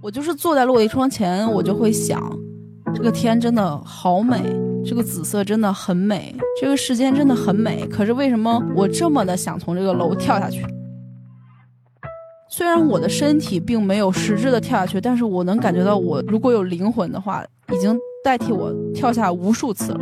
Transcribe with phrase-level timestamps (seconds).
[0.00, 2.20] 我就是坐在落地窗前，我就会想，
[2.94, 4.40] 这个天真的好美，
[4.84, 7.84] 这个紫色真的很美，这个世间真的很美。
[7.88, 10.64] 可是为什么我这么的想从这个楼跳下去？
[12.48, 20.00] 虽然我的身体并没有实质的跳下去，但是我能感觉到，我如果有灵魂的话，已经代替我跳下无数次了。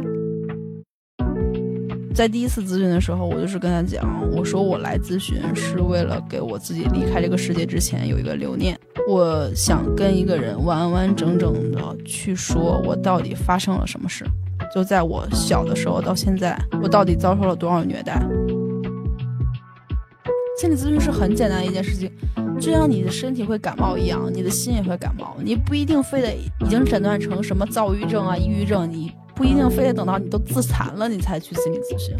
[2.14, 8.78] 在第一次咨询的时候，我就是跟他讲，我说我来咨询是为了给我自己离开这个世界之前有一个留念，
[9.09, 14.25] 我想跟一个人完完整整的去说，我到底发生了什么事，
[14.75, 18.21] 就在我小的时候到现在，我到底遭受了多少虐待。
[20.58, 22.11] 心理咨询是很简单的一件事情，
[22.58, 29.13] 就像你的身体会感冒一样，你的心也会感冒，你不一定非得已经诊断成什么躁郁症啊、抑郁症，你。
[29.36, 32.16] 不一定非得等到你都自残了，你才去心理咨询。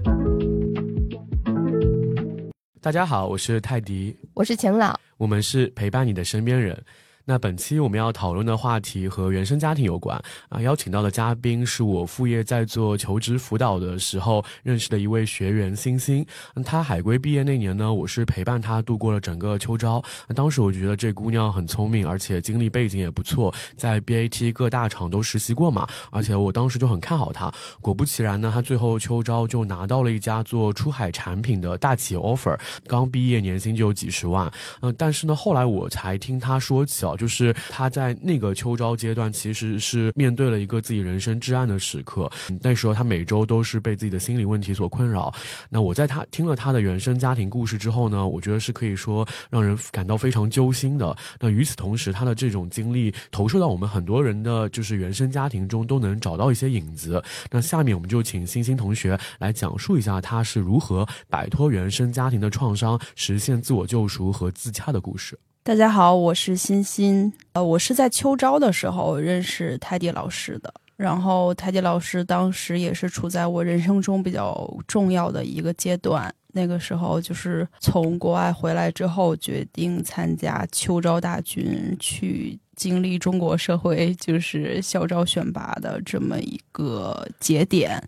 [2.79, 6.85] 大家好，我是泰迪，我是晴朗，我们是陪伴你的身边人。
[7.29, 10.17] 那本期我们要讨论的话题和原生家庭有关
[10.49, 16.25] 啊，邀请到的嘉宾是我副业在做求职辅导的时候认识的一位学员星星。
[16.65, 20.01] 他海归毕业那年呢，我是陪伴他度过了整个秋招。
[20.37, 27.53] 当时我觉得这姑娘很聪明，而且经历背景也不错，在 BAT 各大厂都实习过嘛，而且我当时就很看好她。
[27.81, 34.49] 果不其然呢，她最后秋招就拿到了一家做出海产品的大企业 offer，刚毕业年薪就有几十万。
[34.81, 42.31] 嗯，但是呢，后来我才听她说起就是他在那个秋招阶段，其实是面对了一个自己人生至暗的时刻。
[42.61, 45.33] 那时候他每周都是被自己的心理问题所困扰。
[45.69, 51.17] 那我在他听了他的原生家庭故事之后呢，我觉得是可以说让人感到非常揪心的。
[51.41, 57.23] 那与此同时，他的这种经历投射到我们很多人的就是原生家庭中，都能找到一些影子。
[57.51, 65.39] 那下面我们就请星星同学来讲述一下他是如何摆脱原生家庭的创伤，实现自我救赎和自洽的故事。
[65.67, 67.33] 大家好，我是欣欣。
[67.53, 70.73] 呃，我是在秋招的时候认识泰迪老师的。
[70.95, 76.33] 然后泰迪老师当时也是处在我人生中比较重要的一个阶段。
[76.53, 88.01] 那个时候就是从国外回来之后，决定参加秋招大军，去经历中国社会就是校招选拔的这么一个节点。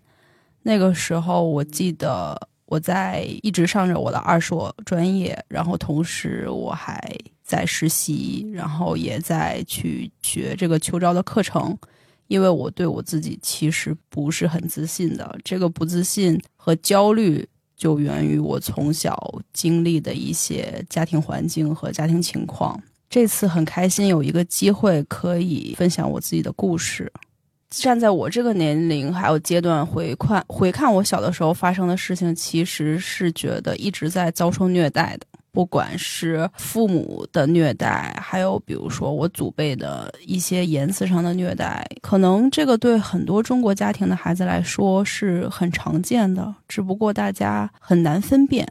[0.61, 6.97] 那个时候我记得我在一直上着我的二硕专业，然后同时我还。
[7.49, 11.75] 在实习，然后也在去学这个秋招的课程，
[12.27, 15.35] 因为我对我自己其实不是很自信的。
[15.43, 17.43] 这个不自信和焦虑
[17.75, 22.79] 就源于我从小经历的一些家庭环境和家庭情况。
[23.09, 27.11] 这次很开心有一个机会可以分享我自己的故事。
[27.69, 35.25] 站在我这个年龄还有阶段回看回看我小的时候发生的事情，其实是觉得一直在遭受虐待的。
[35.51, 48.65] 不管是父母的虐待，还有比如说我祖辈的一些言辞上的虐待，可能这个对很多中国家庭的孩子来说是很常见的，只不过大家很难分辨。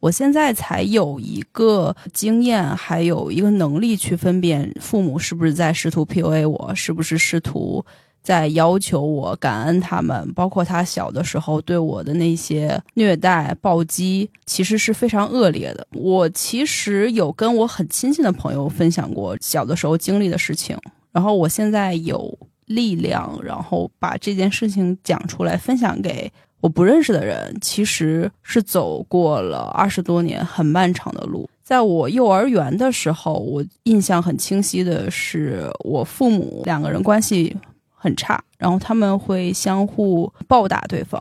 [0.00, 7.84] 我现在才有一个经验，还有一个能力去分辨父母是不是在试图 PUA 我，是不是试图。
[8.22, 15.86] 在要求我感恩他们，包括他小的时候对我的那些虐待暴击，其实是非常恶劣的。
[15.94, 20.76] 我其实有跟我很亲近的朋友分享过小的时候经历的事情，
[21.10, 26.30] 然后我现在有力量，然后把这件事情讲出来，分享给
[26.60, 27.56] 我不认识的人。
[27.62, 31.48] 其实是走过了二十多年很漫长的路。
[31.62, 37.56] 在我幼儿园的时候，我印象很清晰的是，我父母两个人关系。
[38.00, 41.20] 很差，然后他们会相互暴打对方，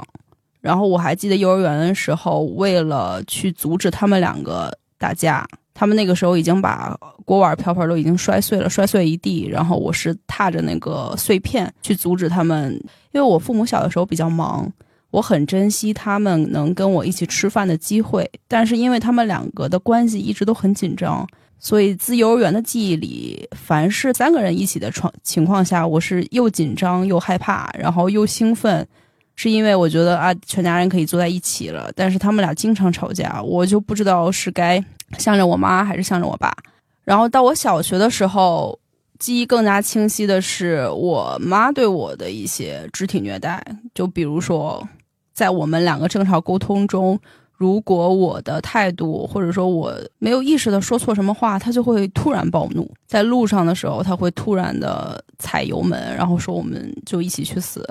[0.62, 6.96] 然后我还记得幼儿园的时候，为了去阻止他们两个打架，他们那个时候已经把
[7.26, 12.72] 锅碗瓢盆都已经摔碎了，摔碎一地，然后我是踏着那个碎片去阻止他们，
[13.12, 14.72] 因为我父母小的时候比较忙，
[15.10, 21.28] 我很珍惜他们能跟我一起吃饭的机会，但是因为他们两个的关系一直都很紧张。
[21.60, 28.88] 所以，自幼儿园的记忆里，凡是三个人一起的床情况下，我是又紧张又害怕，然后又兴奋，
[29.36, 31.92] 是因为我觉得啊，全家人可以坐在一起了。
[31.96, 34.82] 但是他们俩经常吵架，我就不知道是该
[35.18, 36.56] 向着我妈还是向着我爸。
[37.04, 38.80] 然后到我小学的时候，
[39.18, 43.66] 记忆更加清晰的是我妈对我的一些肢体虐待，
[43.96, 44.88] 就比如说，
[45.34, 47.20] 在我们两个正常沟通中。
[47.58, 52.90] 如果我的态度，或者说我没有意识的说错什么话，他就会突然暴怒。
[53.08, 57.84] 在路上的时候，他会突然的踩油门，然后说我们就一起去死。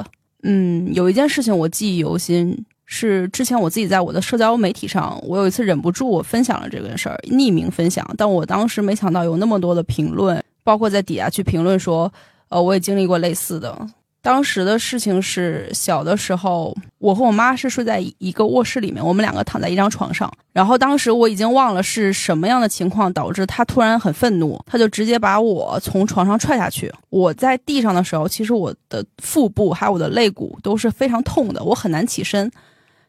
[0.44, 10.42] 嗯，有一件事情我记忆犹新，是之前我自己在我的社交媒体上，我有一次忍不住我分享了这个事儿，匿名分享，但我当时没想到有那么多的评论。
[10.62, 12.12] 包括在底下去评论说，
[12.48, 13.86] 呃，我也经历过类似的。
[14.26, 20.28] 当时的事情是，小的时候，我和我妈是睡在一个卧室里面，我们两个躺在一张床上。
[20.52, 26.92] 然后当时我已经忘了是什么样的情况导致她突然很愤怒，她就直接把我从床上踹下去。
[27.10, 32.50] 我在地上的时候，其实我的腹部还有我的肋骨都是非常痛的，我很难起身。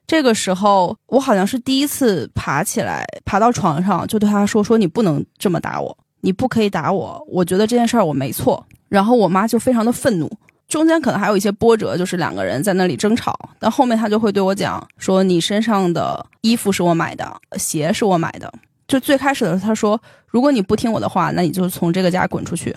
[0.06, 7.20] 这个时候，我好像是第一次爬起来，爬到床上，就对她说：“说你不能这么打我，你不可以打我。
[7.28, 10.32] 我觉得这件事儿我没错。”然后我妈就非常的愤怒。
[10.68, 17.26] 中间可能还有一些波折，就是两个人在那里争吵，但后面他就会对我讲说：“你身上的衣服是我买的，
[17.58, 18.52] 鞋是我买的。”
[18.88, 22.76] 就最开始的时候，他说：“如果你不听我的话，那你就从这个家滚出去。”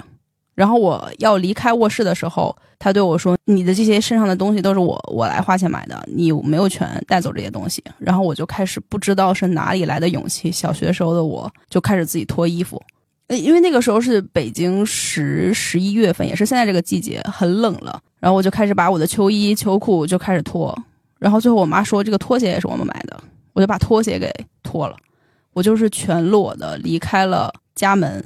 [0.54, 12.80] 然后我要离开卧室的时候，他对我说：“你的这些身上的东西都是我我来花钱买的，你没有权带走这些东西。”然后我就开始不知道是哪里来的勇气，小学时候的我就开始自己脱衣服。
[13.38, 18.00] 因为那个时候是北京十十一月份，也是现在这个季节，很冷了。
[18.18, 20.76] 然后我就开始把我的秋衣秋裤就开始脱，
[21.18, 23.18] 然后最后我妈说这个拖鞋也是我们买的，
[23.52, 24.30] 我就把拖鞋给
[24.62, 24.96] 脱了，
[25.52, 28.22] 我就是全裸的离开了家门。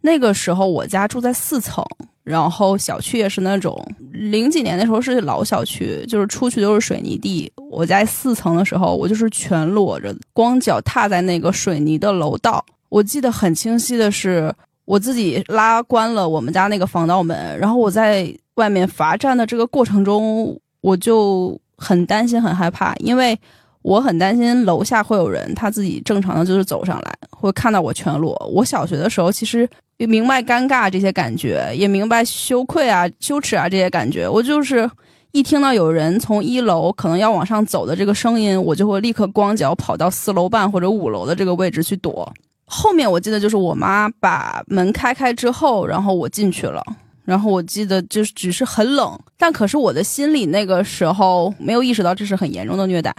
[0.00, 1.84] 那个时候我家住在四层，
[2.22, 7.50] 然后小区也是那种零几年那时候是老小区，就是出去都是水泥地。
[7.70, 12.64] 我在四层的时候，我就是全裸着，光脚踏在那个水泥的楼道。
[12.88, 14.52] 我记得很清晰的是，
[14.84, 23.38] 我自己拉关了我们家那个防盗门，然后我在外面罚站的这个过程中，我就很担心、很害怕，因为
[23.82, 28.34] 我很担心楼下会有人，他自己正常的就是走上来，会看到我全裸。
[28.52, 29.68] 我小学的时候其实
[29.98, 34.28] 也明白尴尬这些感觉，也明白羞愧啊、羞耻啊这些感觉。
[34.28, 34.90] 我就是
[35.32, 42.32] 一听到有人从一楼可能要往上走的这个声音，我就会立刻光脚跑到四楼半或者五楼的这个位置去躲。
[42.68, 46.84] 后面我记得就是我妈把门开开之后，然后我进去了，
[47.24, 53.14] 然后我记得就是只是很冷，但可是我的心里那个时候没有意识到这是很严重的虐待。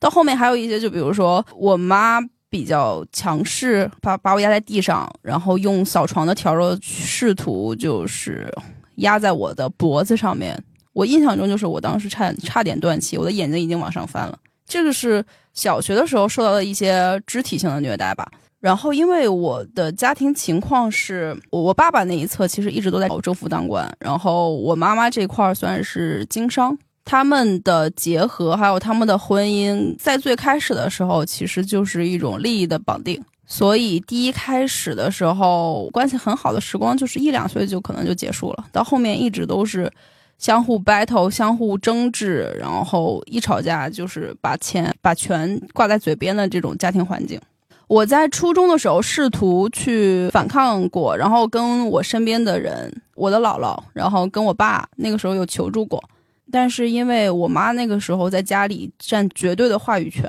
[0.00, 2.18] 到后面还有一些，就比如说我妈
[2.48, 8.52] 比较强势，把把我压在地上，然后用扫床的笤帚试图就是
[8.96, 10.58] 压在我的脖子上面。
[10.92, 14.38] 我印象中就是我当时差差点断气，我的眼睛已经往上翻了。
[14.66, 18.30] 这个是小学的时候受到的一些肢体性的虐待吧。
[18.64, 26.74] 然后，因为我的家庭情况是，我爸爸那一侧其实一直都在政府当官，然后我妈妈这块算是经商，
[27.04, 39.92] 他们的结合还有他们的婚姻，在最开始的时候其实就是一种利益的绑定，所以第一开始的时候关系很好的时光就是一两岁就可能就结束了，到后面一直都是
[40.38, 47.38] 相互 battle、相互争执，然后一吵架就是把钱把权挂在嘴边的这种家庭环境。
[47.86, 56.02] 我在初中的时候试图去反抗过，然后跟我身边的人，我的姥姥，然后跟我爸那个时候有求助过，
[56.50, 60.28] 但是因为我妈那个时候在家里占绝对的话语权，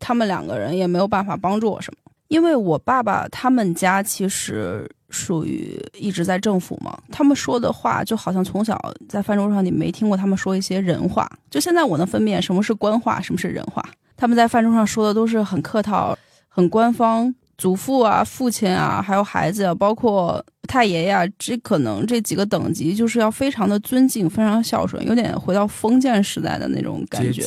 [0.00, 1.98] 他们两个人也没有办法帮助我什么。
[2.28, 8.76] 因为我爸爸他们家其实属于一直在政府嘛，他们说的话就好像从小
[9.08, 13.84] 在饭桌上你没听过他们说一些人话，就现在我能分辨什么是官话，什么是人话。
[14.16, 16.16] 他们在饭桌上说的都是很客套。
[16.56, 27.44] 很官方，祖父啊、父亲啊，还有孩子啊，包括太爷爷，这可能这几个等级就是要非常的尊敬，非常孝顺，有点回到封建时代的那种感觉。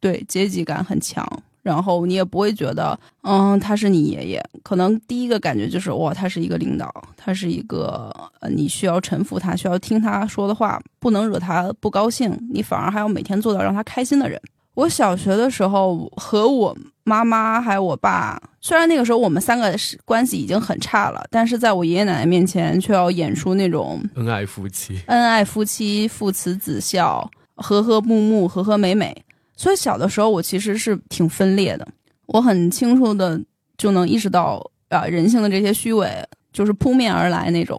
[0.00, 1.26] 对，阶级感很强。
[1.62, 4.44] 然后你也不会觉得，嗯，他是你爷爷。
[4.62, 14.38] 可能第一个感觉就是，哇，他是一个领导，他是一个呃，你需要臣服他，需要听他说的话，不能惹他不高兴，你反而还要每天做到让他开心的人。
[14.74, 29.14] 我小学的时候和我妈妈还有我爸，虽然那个时候我们三个是关系已经很差了，但是在我爷爷奶奶面前却要演出那种恩爱夫妻、恩爱夫妻、父慈子孝、和和睦睦、和和美美。
[29.56, 31.86] 所以小的时候我其实是挺分裂的，
[32.26, 33.40] 我很清楚的
[33.76, 36.08] 就能意识到啊人性的这些虚伪
[36.52, 37.78] 就是扑面而来那种。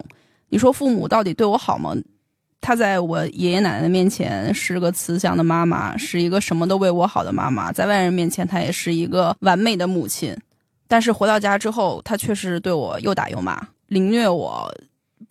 [0.50, 1.96] 你说父母到底对我好吗？
[2.64, 7.74] 她在我爷爷奶奶面前是个慈祥的妈妈，是一个什么都为我好的妈妈。
[7.74, 10.34] 在外人面前，她也是一个完美的母亲。
[10.88, 14.74] 但是回到家之后，她确实对我又打又骂，凌虐我。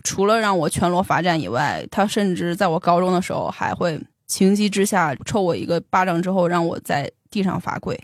[0.05, 7.99] 除了让我全裸罚站以外，她甚至在我高中的时候还会情急之下抽我一个巴掌，之后让我在地上罚跪。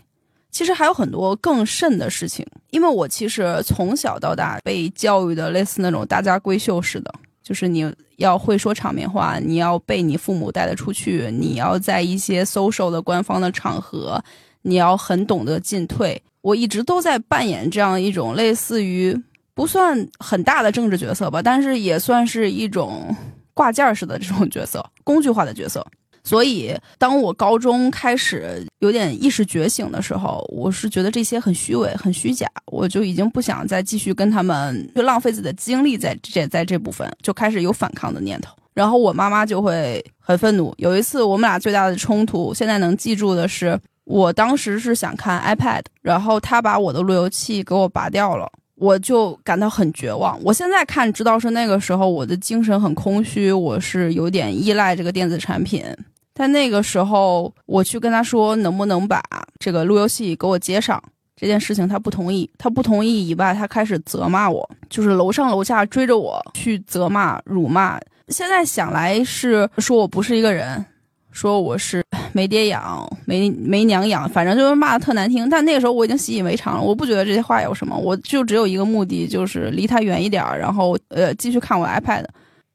[0.49, 7.13] 其实还有很多更甚的事情，因为我其实从小到大被教育的类似那种大家闺秀似的。
[7.49, 14.23] 就是你要会说场面话，你要被你父母带得出去，你要在一些 social 的官方的场合，
[14.61, 16.21] 你要很懂得进退。
[16.41, 19.19] 我一直都在扮演这样一种类似于
[19.55, 23.15] 不算很大的政治角色吧，但是也算是一种
[23.55, 25.83] 挂件式的这种角色，工具化的角色。
[26.29, 38.55] 所以，当我高中开始有点意识觉醒的时候，我是觉得这些很虚伪、很虚假，我就已经不想再继续跟他们就浪费自己的精力在这在这部分，就开始有反抗的念头。
[38.75, 40.71] 然后我妈妈就会很愤怒。
[40.77, 50.39] 有一次我们俩最大的冲突，现在能记住的是，我当时是想看 iPad，然后她把我的路由器给我拔掉了，我就感到很绝望。
[50.43, 55.83] 我现在看知道是那个时候我的精神很空虚，我是有点依赖这个电子产品。
[56.39, 59.21] 但那个时候，我去跟他说能不能把
[59.59, 61.03] 这个路由器给我接上
[61.35, 62.49] 这件事情，他不同意。
[62.57, 67.99] 他不同意以外，他开始责骂我，就是楼上楼下追着我去责骂、辱骂。
[68.29, 70.85] 现在想来是说我不是一个人，
[71.33, 75.49] 说我是没爹养、没没娘养，反正就是骂的特难听。
[75.49, 82.23] 但那个时候我已经习以为常了，我不觉得这些话有什么，我就只有一个目的，就是离他远一点，然后呃继续看我 iPad。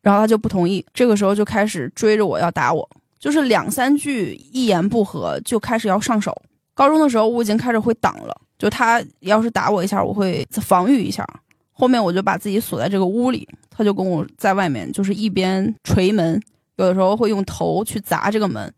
[0.03, 2.87] 然后他就不同意，这个时候就开始追着我要打我。
[3.25, 6.31] 就是两三句一言不合就开始要上手。
[6.75, 11.27] 高中的时候我已经开始会挡了，就他要是打我一下，我会防御一下。
[11.73, 16.39] 后面我就把自己锁在这个屋里，他就跟我在外面，就是一边捶门，
[16.77, 18.71] 有的时候会用头去砸这个门。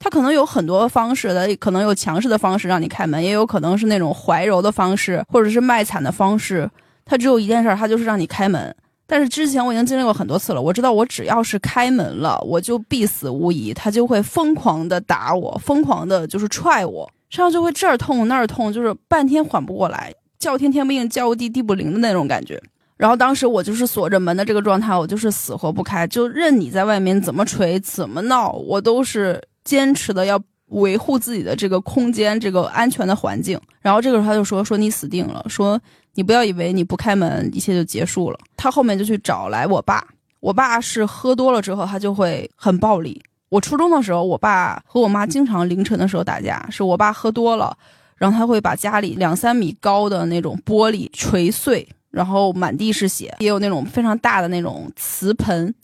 [0.00, 6.68] 他可能有很多方式的，可能有强势的方式让你开门，也有可能是那种怀柔的方式，或者是卖惨的方式。
[7.04, 8.74] 他只有一件事，他就是让你开门。
[9.06, 13.74] 但是之前我已经经历过很多次了，我知道我只要是开门了，我就必死无疑。
[13.74, 22.60] 他就会疯狂的打我，疯狂的就是踹我，身上就会这儿痛那儿痛，就是半天缓不过来，叫天天不应，叫地地不灵的那种感觉。
[22.96, 33.60] 然后当时我就是锁着门的这个状态，我就是死活不开，就任你在外面怎么锤怎么闹，我都是坚持的要维护自己的这个空间，这个安全的环境。
[33.80, 35.80] 然后这个时候他就说说你死定了，说。
[36.16, 38.38] 你不要以为你不开门，一切就结束了。
[38.56, 40.06] 他后面就去找来我爸，
[40.38, 43.20] 我爸是喝多了之后，他就会很暴力。
[43.48, 47.76] 我初中的时候，我爸和我妈经常凌晨的时候打架，是我爸喝多了，
[48.16, 55.74] 然后他会把家里两三米高的那种玻璃锤碎，然后满地是血，也有那种非常大的那种瓷盆。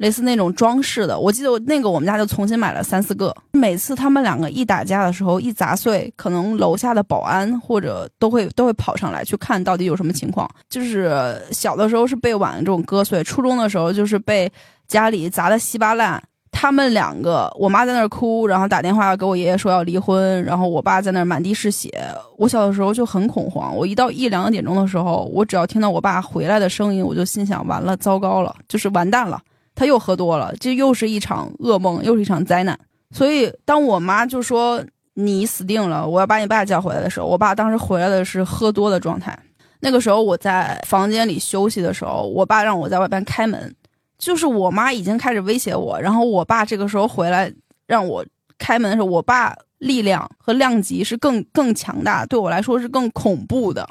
[0.00, 3.36] 类似那种装饰的，我记得我那个我们家就重新买了三四个。
[3.52, 10.48] 每次他们两个一打架的时候，一砸碎，可能楼下的保安或者都会都会跑上来去看到底有什么情况。
[10.70, 14.50] 就是小的时候是被碗这种割碎，初中的时候就是被
[14.88, 16.22] 家里砸的稀巴烂。
[16.50, 21.90] 他们两个，我妈在那儿哭，然后打电话给我爷爷说要离婚，然后我爸在那儿满地是血。
[22.38, 29.38] 我小的时候就很恐慌，我一到一两点钟的时候，我只要听到我爸回来的声音，我就心想完了，糟糕了，就是完蛋了。
[29.80, 32.78] 他又喝多了，这又是一场噩梦，又是一场灾难。
[33.12, 34.84] 所以，当我妈就说
[35.14, 39.34] 你死定了，我要把你爸叫回来的时候，我爸当时回来的是喝多的状态。
[39.80, 43.74] 那个时候我在房间里休息的时候，我爸让我在外边开门，
[44.18, 47.50] 就是我妈已经开始威胁我，然后我爸这个时候回来
[47.86, 48.22] 让我
[48.58, 53.88] 开门的时候，我爸力量和量级是更更强大，对我来说是更恐怖的。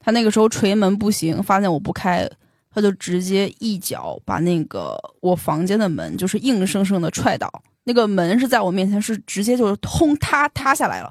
[0.00, 2.28] 他那个时候捶门不行，发现我不开。
[2.76, 7.50] 他就直接一脚把那个我房间的门，就是硬生生的踹倒。
[7.84, 11.10] 那个门是在我面前，是直接就是轰塌塌下来了。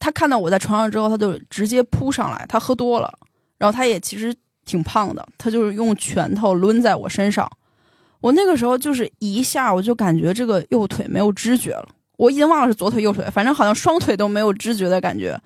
[0.00, 2.44] 他看到我在床上之后，他就直接扑上来。
[2.48, 3.08] 他喝多了，
[3.56, 7.48] 然后他也其实挺胖的，他就是用拳头抡在我身上。
[8.20, 11.88] 我那个时候就是一下，我就感觉这个右腿没有知觉了。
[12.16, 15.40] 我已经忘了是左腿右腿，反正好像双腿都没有知觉的感觉。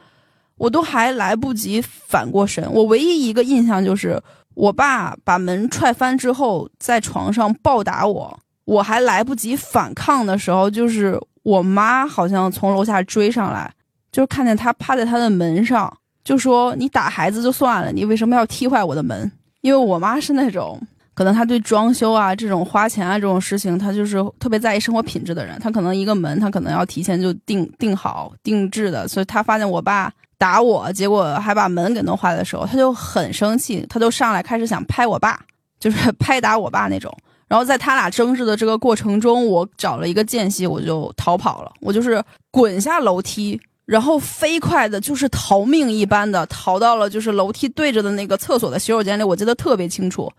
[0.57, 4.19] 我都还来不及反过神，我唯一一个印象就是。
[4.55, 13.71] 我爸把门踹翻之后，在床上暴打我，我还来不及反抗的时候，就是我妈好像从楼下追上来，
[14.13, 15.93] 就是看见他趴在他的门上，
[16.23, 19.31] 就说：“你打孩子就算了，你为什么要踢坏我的门？”
[19.61, 20.81] 因为我妈是那种，
[21.15, 30.13] 可能她对装修啊这种花钱啊这种事情，她就是特别在意生活品质的人，她可能一个门，她可能要提前就定定好定制的，所以她发现我爸。
[30.45, 35.41] 打我，结果还把门给弄坏的时候，他就很生气，他就上来开始想拍我爸，
[35.81, 37.11] 就是 拍打我爸那种。
[37.49, 41.73] 然后在他俩争执的这个过程中，我找了一个间隙，我就逃跑了。
[41.81, 50.31] 我就是滚下楼梯，然后飞快的，就是逃命一般的逃到了就是楼梯对着的那个厕所的洗手间里，我记得特别清楚。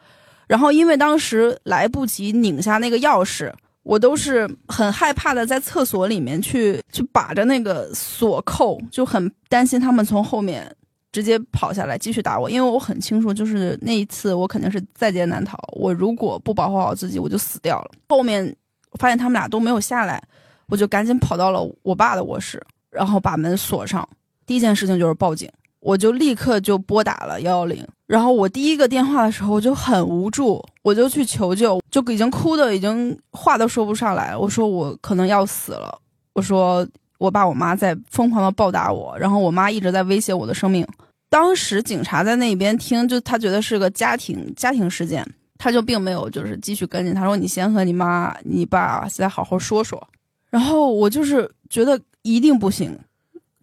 [0.45, 3.51] 然后因为当时来不及拧下那个钥匙。
[3.85, 10.69] 我都是很害怕的，在厕所里面去去把着那个锁扣，就很担心他们从后面
[11.11, 15.55] 直接跑下来继续打我，因为我很清楚，就是那一次我肯定是在劫难逃。
[15.73, 17.91] 我如果不保护好自己，我就死掉了。
[18.09, 18.43] 后面
[18.97, 20.19] 发现他们俩都没有下来，
[20.67, 24.07] 我就赶紧跑到了我爸的卧室，然后把门锁上。
[24.47, 25.47] 第一件事情就是报警。
[25.85, 27.87] 我就立刻就拨打了幺幺零。
[28.07, 34.35] 然后我第一个电话的时候，我就很无助，我就去求救，就已经哭的已经话都说不上来。
[34.35, 35.95] 我说我可能要死了，
[36.33, 36.87] 我说
[37.19, 40.83] 我爸我妈在疯狂的暴打我，然后我妈一直在威胁我的生命。
[41.29, 45.23] 当时警察在那边听，就他觉得是个家庭家庭事件，
[45.59, 47.13] 他就并没有就是继续跟进。
[47.13, 50.01] 他说你先和你妈你爸再好好说说。
[50.49, 52.97] 然后我就是觉得一定不行。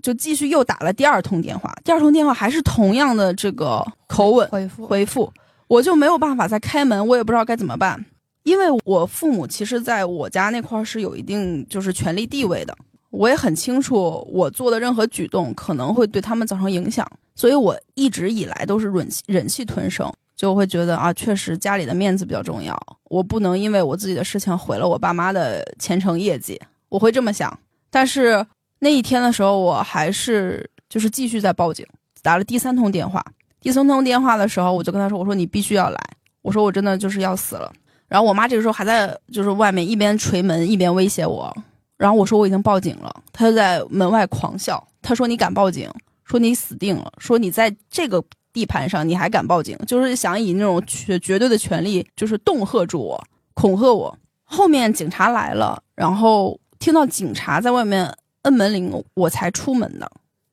[0.03, 4.87] 就继续又打了第二通电话，第二通电话还是同样的这个口吻回复。
[4.87, 5.33] 回复，
[5.69, 8.05] 我就没有办法再开门，我也不知道该怎么办，
[8.43, 12.77] 因为我父母其实在我家那块是有一定就是权力地位的，
[13.11, 27.57] 我也很清楚我做的任何举动可能会对他们造成影响，所以我一直以来都是忍忍气吞声，就会觉得啊，确实家里的面子比较重要，我不能因为我自己的事情毁了我爸妈的前程业绩，我会这么想，
[27.89, 28.45] 但是。
[28.85, 31.87] 那一天的时候，我还是就是继续在报警，
[32.21, 33.25] 打了第三通电话。
[33.61, 36.01] 第三通电话的时候，我就跟他说：“我说你必须要来，
[36.41, 37.73] 我说我真的就是要死了。”
[38.09, 41.57] 然后我妈这个时候还在就是外面一边捶门一边威胁我。
[41.97, 44.85] 然后我说我已经报警了，他就在门外狂笑。
[45.01, 45.89] 他说：“你敢报警？
[46.25, 47.13] 说你死定了！
[47.19, 48.21] 说你在这个
[48.53, 49.79] 地盘上你还敢报警？
[49.87, 53.25] 就是想以那种绝绝对的权利，就是恫吓住我，
[53.55, 58.13] 恐吓我。”后面警察来了，然后听到警察在外面。
[58.43, 60.11] 摁门铃，我才出门的。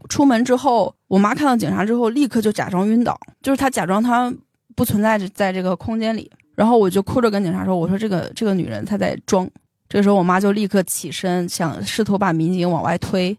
[0.07, 4.33] 出门之后，我妈看到警察之后，立刻就假装晕倒，就是她假装她
[4.75, 6.31] 不存在在这个空间里。
[6.55, 9.49] 然后我就哭着跟警察说：“我说这个这个女人她在装。”
[9.89, 13.37] 这个时候，我妈就立刻起身，想试图把民警往外推。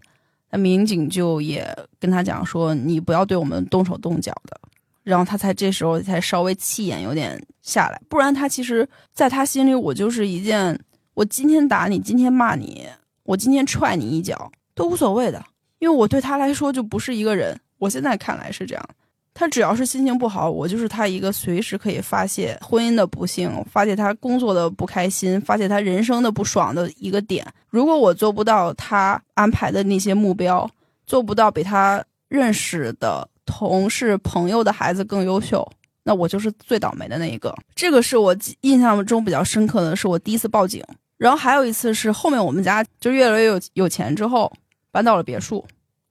[0.51, 1.65] 那民警就也
[1.99, 4.61] 跟他讲说：“你不要对我们动手动脚的。”
[5.05, 10.79] 然后他才这时候才稍微气焰有点下来，不然他其实在他心里，我就是一件
[11.15, 12.87] 我今天打你，今天骂你。
[13.31, 15.41] 我今天踹你一脚都无所谓的，
[15.79, 17.57] 因为我对他来说就不是一个人。
[17.79, 18.85] 我现在看来是这样，
[19.33, 27.47] 他只要是心情不好，我就是他一个随时可以发泄婚姻的不幸、发泄他工作的不开心、发泄他人生的不爽的一个点。
[27.69, 30.69] 如果我做不到他安排的那些目标，
[31.07, 35.65] 做不到比他认识的同事、朋友的孩子更优秀，
[36.03, 37.57] 那我就是最倒霉的那一个。
[37.77, 40.83] 这个是我印象中比较深刻的是我第一次报警。
[41.21, 44.51] 然后还有一次是后面我们家就越来越有有钱之后
[44.91, 45.63] 搬到了别墅，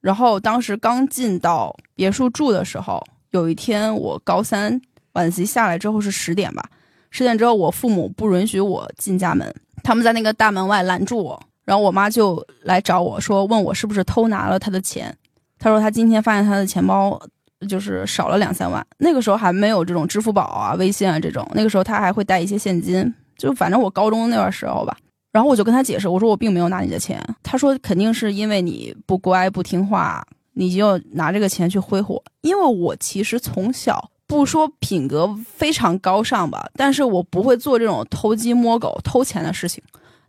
[0.02, 4.80] 然后当时刚进到别墅住的时候，有一天我高三
[5.14, 6.64] 晚自习下来之后是十点吧，
[7.10, 15.18] 十点之后我父母不允许我进家门，他们在那个大门外拦住我，然后我妈就来找我说问我是不是偷拿了他的钱，
[15.58, 17.20] 他说他今天发现他的钱包
[17.68, 23.12] 就是少了两三万，那个时候还没有这种支付宝啊、微信啊这种，那个时候他还会带一些现金。
[23.40, 24.96] 就反正我高中那段时候吧，
[25.32, 27.20] 然后我就跟他解释，我说我并没有拿你的钱。
[27.42, 30.24] 他说肯定是因为你不乖不听话，
[30.54, 32.22] 你就拿这个钱去挥霍。
[32.42, 39.82] 因为我其实从小不说品格非常高尚吧，但是我不会做这种偷鸡摸狗、偷钱的事情。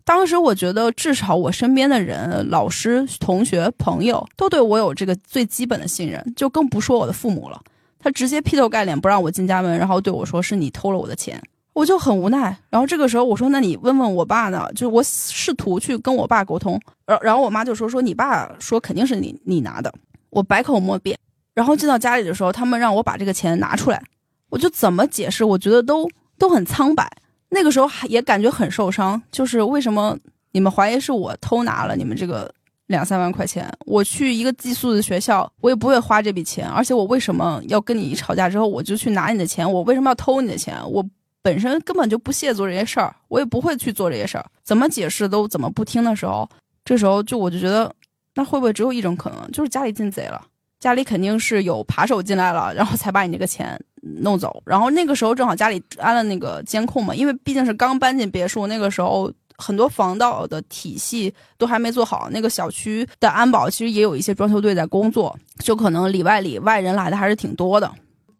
[0.03, 7.61] 当时我觉得至少我身边的人、老师、同学、朋友都对我有这个最基本的信任，就更不说我的父母了。
[7.99, 11.39] 他直接劈头盖脸不让我进家门，然后对我说是你偷了我的钱。
[11.73, 19.93] 我就很无奈，然后这个时候我说：“那你问问我爸呢？”就是我试图去跟我爸沟通，然然后我妈就说：“说你爸说肯定是你你拿的。”
[20.31, 21.17] 我百口莫辩。
[21.53, 24.01] 然后进到家里的时候，他们让我把这个钱拿出来，
[24.49, 27.09] 我就怎么解释，我觉得都都很苍白。
[27.49, 30.17] 那个时候还也感觉很受伤，就是为什么
[30.51, 32.53] 你们怀疑是我偷拿了你们这个
[32.87, 33.69] 两三万块钱？
[33.85, 39.69] 我去一个寄宿的学校，我也不会花这笔钱，而且我为什么要跟你吵架之后我就去拿你的钱？
[39.69, 40.75] 我为什么要偷你的钱？
[40.91, 41.05] 我。
[41.43, 44.45] 本身根本就不屑做这些事儿，我也不会去做这些事儿。
[44.63, 46.49] 怎么解释都怎么不听的时候，
[46.85, 47.93] 这时候就我就觉得，
[48.35, 50.41] 那会不会只有一种可能，就是家里进贼了？
[50.79, 54.61] 家里肯定是有扒手进来了，然后才把你这个钱弄走。
[54.65, 62.29] 然后那个时候正好家里安了那个监控嘛，因为毕竟是刚搬进别墅，那个时候很多防盗的体系都还没做好。
[62.31, 67.91] 那个小区的安保其实也有一些装修队在工作，就可能里外里外人来的还是挺多的。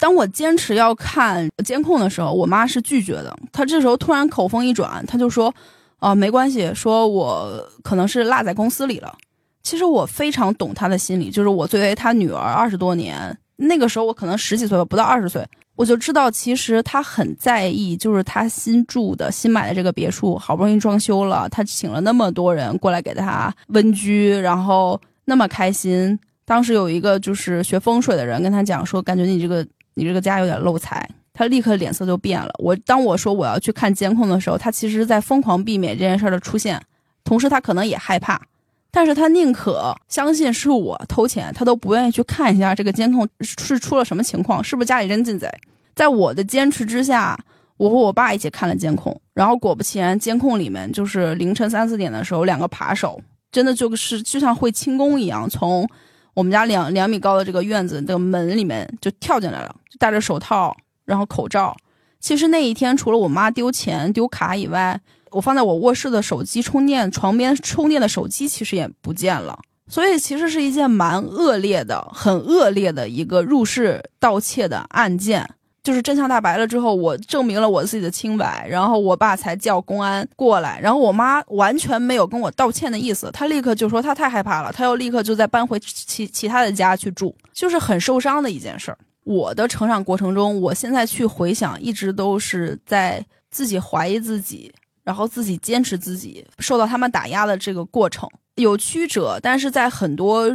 [0.01, 3.37] 当我坚持要看监控的时候，我妈是拒绝的。
[3.51, 5.53] 她这时候突然口风一转，她就说
[6.01, 9.15] ：“啊，没关系，说我可能是落在公司里了。”
[9.61, 26.19] 其实我非常懂她的心理，就是我作为她女儿二十多年，那个时候我可能十几岁吧，不到二十岁，我就知道其实她很在意，就是她新住的新买的这个别墅，好不容易装修了，她请了那么多人过来给她温居，然后那么开心。
[26.43, 29.63] 当时有一个就是学风水的人跟她讲说，感觉你这个。
[29.93, 32.51] 你这个家有点漏财，他立刻脸色就变了。
[32.59, 36.81] 我当我说我要去看监控的时候，他其实在疯狂避免这件事的出现，
[37.23, 38.41] 同时他可能也害怕，
[38.89, 45.49] 但是他宁可相信是我偷钱，他都不愿意去看一下这个监控是出了什么情况，是不是家里真进贼。
[45.93, 47.37] 在我的坚持之下，
[47.77, 55.87] 我和我爸一起看了监控，然后果不其然，监控里面就是凌晨三四点的时候，两个扒手真的就是就像会轻功一样，从
[56.33, 61.75] 我们家两两米高的这个院子的门里面就跳进来了，就戴着手套，然后口罩。
[62.19, 64.99] 其实那一天除了我妈丢钱丢卡以外，
[65.31, 75.49] 我放在我卧室的手机充电，床边充电的手机其实也不见了，所以其实是一件蛮恶劣的、很恶劣的一个入室盗窃的案件。
[75.83, 88.97] 就是真相大白了之后，我证明了我自己的清白，然后我爸才叫公安过来，然后我妈完全没有跟我道歉的意思，她立刻就说她太害怕了，她要立刻就再搬回其其他的家去住，就是很受伤的一件事儿。
[89.23, 94.71] 我的成长过程中，我现在去回想，一直都是在自己怀疑自己。
[95.03, 100.47] 然后自己坚持自己，受到他们打压的这个过程有曲折，但是在很多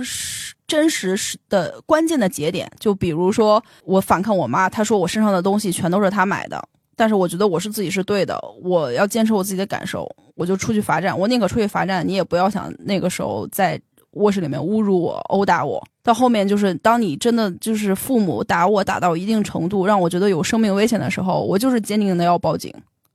[0.66, 6.62] 真实的关键的节点，就比如说我反抗我妈，她说我身上的东西全都是她买的，
[6.94, 13.80] 但是我觉得我是自己是对的，我要坚持我自己的感受，我就出去罚站，我宁可出去罚站，你也不要想那个时候在
[14.12, 15.82] 卧室里面侮辱我、殴打我。
[16.02, 22.72] 到后面就是当你真的就是父母打我打到一定程度，让我觉得有生命危险的时候，我就是坚定的要报警。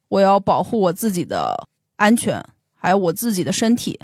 [0.10, 1.56] 我要保护我自己的
[1.96, 2.44] 安全，
[2.76, 3.98] 还有我自己的身体，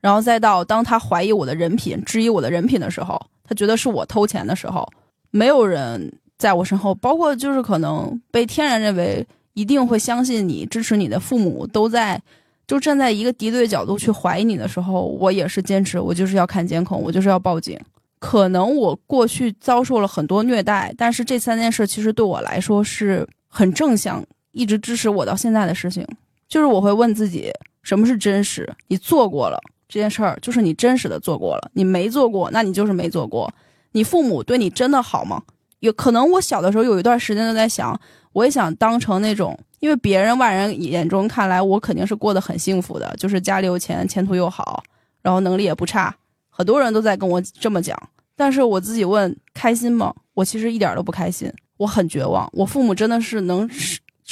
[0.00, 4.88] 然后再到当他怀疑我的人品、质疑我的人品的时候，他觉得是我偷钱的时候，
[5.30, 12.20] 没有人在我身后，包括就是可能被天然认为一定会相信你、支持你的父母，都在
[12.66, 17.78] 就站在一个敌对角度去怀疑你的时候，我也是坚持，我就是要看监控，我就是要报警。
[18.18, 24.24] 可能我过去遭受了很多虐待，但是这三件事其实对我来说是很正向。
[24.52, 26.04] 一直支持我到现在的事情，
[26.48, 27.52] 就是我会问自己，
[27.84, 28.68] 什么是真实？
[28.88, 33.52] 你做过了这件事儿，就是你真实的做过了；你没做过，那你就是没做过。
[33.92, 35.42] 你父母对你真的好吗？
[35.80, 38.00] 有可能我小的时候有一段时间都在想，
[38.32, 44.82] 我也想当成那种，因为别人外人眼中看来我肯定是过得很幸福的，就是家里有钱，前途又好，
[45.22, 46.14] 然后能力也不差，
[46.48, 48.00] 很多人都在跟我这么讲。
[48.36, 50.14] 但是我自己问，开心吗？
[50.34, 52.48] 我其实一点都不开心，我很绝望。
[52.52, 53.68] 我父母真的是能。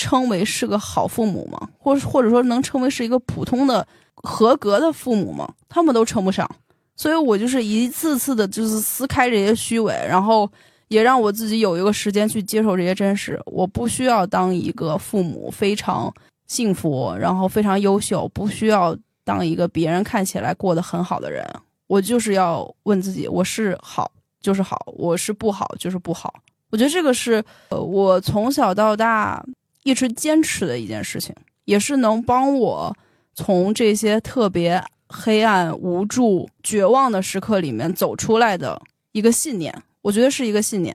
[0.00, 1.68] 称为是个好父母吗？
[1.76, 3.84] 或或者说能称为是一个普通的、
[4.22, 5.52] 合格的父母吗？
[5.68, 6.48] 他们都称不上，
[6.96, 10.50] 所以我就是一次次的，就是撕开这些虚伪，然后
[10.88, 13.40] 也让我自己有一个时间去接受这些真实。
[13.46, 16.12] 我不需要当一个父母非常
[16.46, 21.46] 幸福，然后非常优秀，不需要当一个别人看起来过得很好的人。
[21.86, 26.34] 我就是要问自己：我是好就是好，我是不好就是不好。
[26.70, 29.44] 我觉得这个是呃，我从小到大。
[29.84, 32.94] 一直坚持的一件事情，也是能帮我
[33.38, 39.72] 从这些特别黑暗、无助、绝望的时刻里面走出来的一个信念。
[40.02, 40.92] 我觉得是一个信念。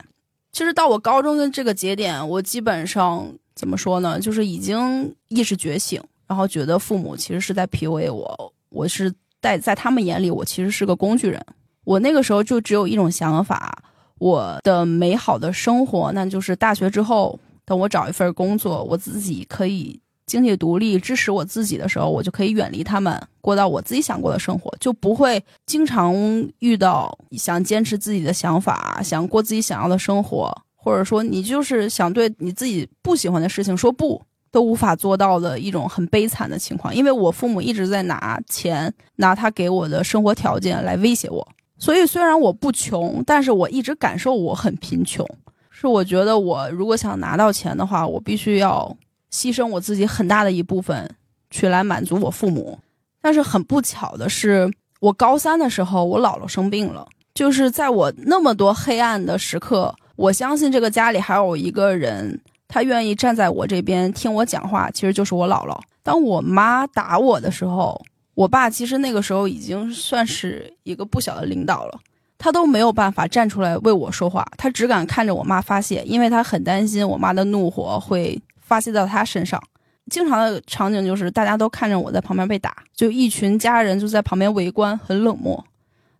[0.51, 3.25] 其实到我高中的这个节点，我基本上
[3.55, 4.19] 怎么说呢？
[4.19, 9.09] 就是已经意识觉醒，然后觉得父母其实是在 PUA 我，我是
[9.41, 11.41] 在在他们眼里，我其实是个工具人。
[11.85, 13.81] 我那个时候就只有一种想法：
[14.19, 17.39] 我的美好的生活，那就是大学之后。
[17.65, 26.15] 等我找一份工作，我自己可以经济独立，支持我自己的时候，我就可以远离他们，过到我自己想过的生活，就不会经常
[26.59, 36.95] 遇到想坚持自己的想法，想过自己想要的生活，或者说你就是想对你自己不喜欢的事情说不，都无法做到的一种很悲惨的情况。
[36.95, 45.27] 因为我父母一直在拿钱，拿他给我的生活条件来威胁我，所以虽然我不穷，但是我一直感受我很贫穷。
[45.75, 48.95] 是我觉得，我如果想拿到钱的话，我必须要
[49.33, 51.09] 牺牲我自己很大的一部分，
[51.49, 52.77] 去来满足我父母。
[53.19, 57.07] 但是很不巧的是，我高三的时候，我姥姥生病了。
[57.33, 65.79] 就是在我那么多黑暗的时刻，我相信这个家里还有一个人，他愿意站在我这边听我讲话，其实就是我姥姥。
[66.03, 67.99] 当我妈打我的时候，
[68.35, 71.99] 我爸其实那个时候已经算是一个不小的领导了。
[72.37, 78.39] 他都没有办法站出来为我说话，他只敢看着我妈发泄，因为他很担心我妈的怒火会
[78.73, 79.61] 发泄到他身上。
[80.09, 85.63] 经常的场景就是大家都看着我在旁边被打，就一群家人就在旁边围观，很冷漠。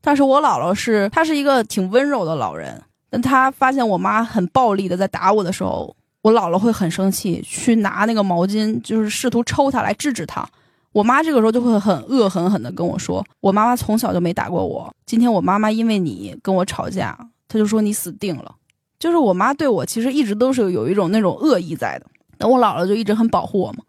[0.02, 10.48] 但是我姥姥是，她是一个挺温柔的老人，但她发现我妈很暴力的在打我的时候，我姥姥会很生气，去拿那个毛巾，就是试图抽她来制止她。
[10.92, 18.54] 我妈这个时候就会很恶狠狠的跟我说：“我妈妈从小就没打过我，今天我妈妈因为你跟我吵架，她就说你死定了。”
[19.00, 22.06] 就是我妈对我其实一直都是有一种那种恶意在的。
[22.44, 23.84] 那我姥姥就一直很保护我嘛。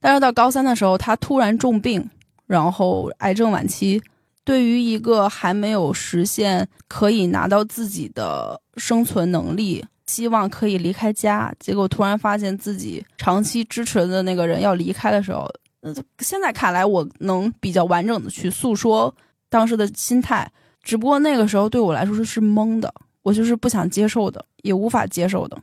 [0.00, 2.08] 但是到高三的时候，她突然重病，
[2.46, 4.02] 然后癌症晚期，
[4.44, 15.46] 对于一个还没有实现可以拿到自己的生存能力，希望可以离开家，结果突然发现自己长期支持的那个人要离开的时候，
[15.80, 19.14] 呃，现在看来我能比较完整的去诉说
[19.50, 20.50] 当时的心态，
[20.82, 22.90] 只不过那个时候对我来说是是懵的，
[23.22, 25.58] 我就是不想接受的，也无法接受的。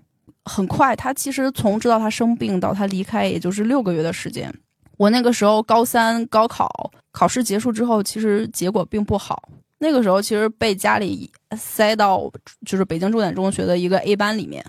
[0.45, 4.53] 很快，他其实从知道他生病到他离开，也就是六个月的时间。
[4.97, 6.69] 我那个时候高三高考
[7.12, 9.49] 考试结束之后，其实结果并不好。
[9.79, 12.31] 那个时候其实被家里塞到
[12.65, 14.63] 就是北京重点中学的一个 A 班里面，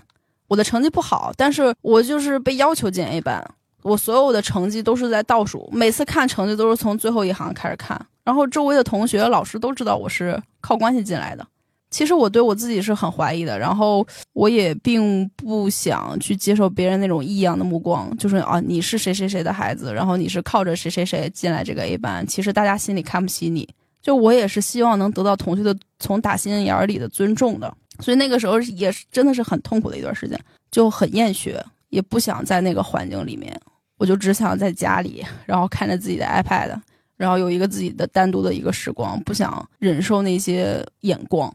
[0.47, 3.43] 我的成绩不好，但是我就是被要求进 A 班。
[3.83, 7.99] 我所有的成绩都是在倒数，每次看成绩都是从最后一行开始看。
[8.25, 11.47] 然后周围的同学、老师都知道我是靠关系进来的。
[11.89, 23.67] 其实我对我自己是很怀疑的，然后我也并不想去接受别人那种异样的目光，就是啊，你是谁谁谁的孩子，然后你是靠着谁谁谁进来这个 A 班，其实大家心里看不起你。
[24.01, 30.39] 就我也是希望能得到同学的从打心眼儿里的尊重的，所以那个时候也是真的是很痛苦的一段时间，
[30.71, 33.59] 就很厌学，也不想在那个环境里面，
[33.97, 36.79] 我就只想在家里，然后看着自己的 iPad，
[37.17, 41.53] 然后有一个自己的单独的一个时光，不想忍受那些眼光。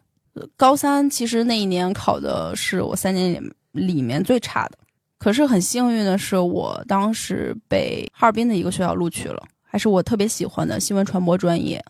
[0.56, 3.32] 高三其实那一年考的是我三年
[3.72, 4.78] 里里面最差的，
[5.18, 11.84] 可是很幸运的是，我当时被哈尔滨的一个学校录取了，还是我特别喜欢的新闻传播专业。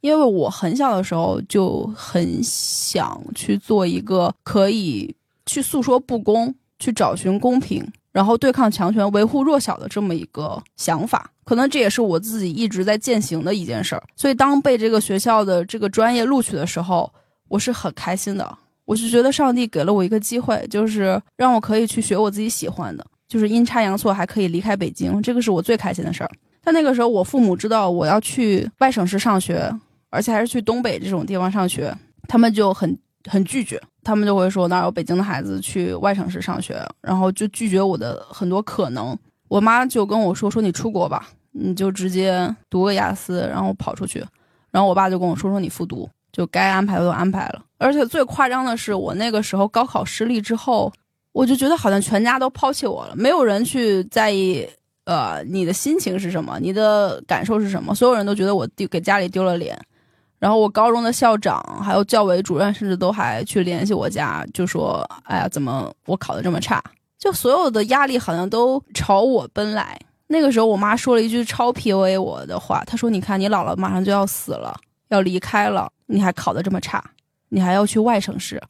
[0.00, 5.14] 因为我很小的时候就很想去做一个可以
[5.46, 11.30] 去诉说不公、去找寻公平，然后对抗强权、维护弱小的这么一个想法。
[11.44, 14.02] 可能这也是我自己一直在践行的一件事儿。
[14.14, 17.10] 所以当被这个学校的这个专业录取的时候，
[17.48, 26.30] 我是很开心的，我是觉得上帝给了我一个机会，就是让我可以去学我自己喜欢的，就是阴差阳错还可以离开北京，这个是我最开心的事儿。
[26.62, 29.70] 但那个时候，我父母知道我要去外省市上学，
[30.10, 31.94] 而且还是去东北这种地方上学，
[32.26, 32.98] 他们就很
[33.30, 39.16] 很拒绝，他们就会说哪有北京的孩子去外省市上学，然后就拒绝我的很多可能。
[39.48, 44.24] 我妈就跟我说说你出国吧，你就直接读个雅思，然后跑出去。
[44.70, 46.08] 然后我爸就跟我说说你复读。
[46.34, 50.92] 就该安排的都安排了，而且最夸张的是，我那个时候高考失利之后，
[51.30, 54.68] 我就觉得好像全家都抛弃我了，没有人去在意，
[55.04, 59.80] 呃，你的心情是什么，你的感受是什么，所有人都觉得我丢给家里丢了脸。
[60.40, 66.82] 然后我高中的校长还有教委主任，甚至都还去联系我家，就说：“哎呀，怎么我考的这么差？”
[67.16, 69.96] 就所有的压力好像都朝我奔来。
[70.26, 74.74] 那个时候，我妈说了一句超 PUA 我的话，她说：“你看，你姥姥马上就要死了。”
[75.08, 77.04] 要离开了，你还考得这么差，
[77.48, 78.60] 你还要去外省市。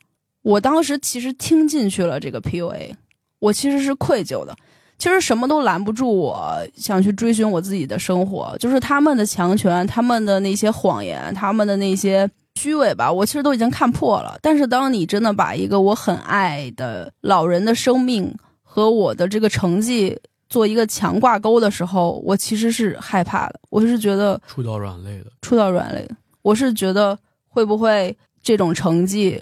[0.43, 2.93] 我当时其实听进去了这个 PUA，
[3.39, 4.55] 我其实是愧疚的。
[4.97, 14.39] 其实什么都拦不住我想去追寻我自己的生活，就是他们的强权，他们的那些谎言，他们的那些虚伪吧，我其实都已经看破了。
[14.41, 20.17] 但是当你真的把一个我很爱的老人的生命和我的这个成绩
[20.49, 23.59] 做一个强挂钩的时候，我其实是害怕的。
[23.71, 26.15] 我是觉得触到软肋的，触到软肋的。
[26.45, 29.41] 我是觉得会不会这种成绩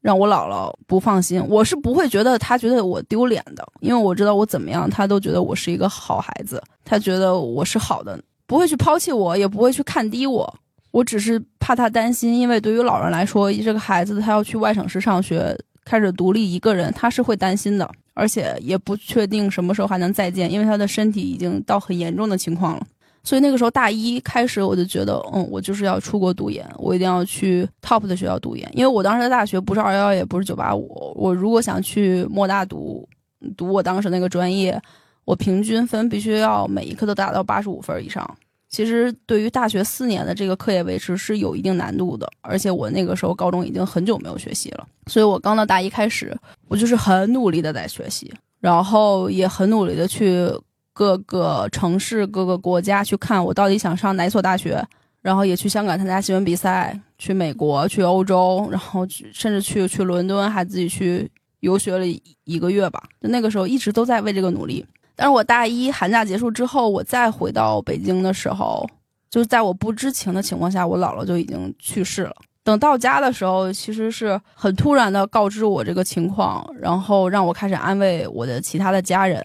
[0.00, 1.44] 让我姥姥不放心？
[1.48, 10.54] 我是不会觉得她觉得我丢脸的，因为我知道我怎么样，她都觉得我是一个好孩子，她觉得我是好的，不会去抛弃我，也不会去看低我。
[10.92, 22.86] 我只是怕她担心，因为对于老人来说，这个孩子他要去外省市上学，开始独立一个人，他是会担心的，而且也不确定什么时候还能再见，因为他的身体已经到很严重的情况了。
[23.24, 28.70] 所以那个时候大一开始，我就觉得，嗯，我就是要出国读研，我一定要去 top 的学校读研。
[28.74, 33.08] 因为我当时的大学不是二幺幺，也不是九八五，我如果想去莫大读，
[33.56, 34.78] 读我当时那个专业，
[35.24, 38.28] 我平均分必须要每一科都达到八十五分以上。
[38.68, 46.36] 其实对于大学四年的这个课业维持是有一定难度的，而且我那个时候高中已经很久没有学习了，所以我刚到大一开始，
[46.68, 50.46] 我就是很努力的在学习，然后也很努力的去。
[50.94, 54.82] 各个城市、各个国家去看我到底想上哪所大学，
[55.20, 61.28] 然后也去香港参加新闻比赛，去美国、去欧洲，然后甚至去去伦敦，还自己去
[61.60, 62.06] 游学了
[62.44, 63.02] 一个月吧。
[63.20, 64.86] 就那个时候一直都在为这个努力。
[65.16, 68.88] 但是我大一寒假结束之后，我再回到北京的时候，
[69.28, 72.34] 就是在我不知情的情况下，我姥姥就已经去世了。
[72.62, 79.44] 等到家的时候，其实是很突然的告知我这个情况，然后让我开始安慰我的其他的家人。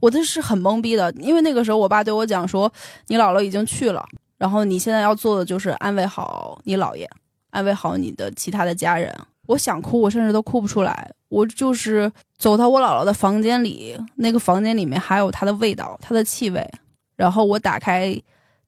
[0.00, 2.72] 我这是很懵逼的，因为那个时候我爸对我讲说
[3.08, 4.04] ：“你姥姥已经去了，
[4.38, 7.08] 然后你现在要做的就是安慰好你姥爷，
[7.50, 9.14] 安慰好你的其他的家人。”
[9.46, 11.10] 我想哭，我甚至都哭不出来。
[11.28, 16.64] 我就是走到我姥姥的房间里，那个房间里面还有她的味道，她的气味。
[17.16, 18.16] 然后我打开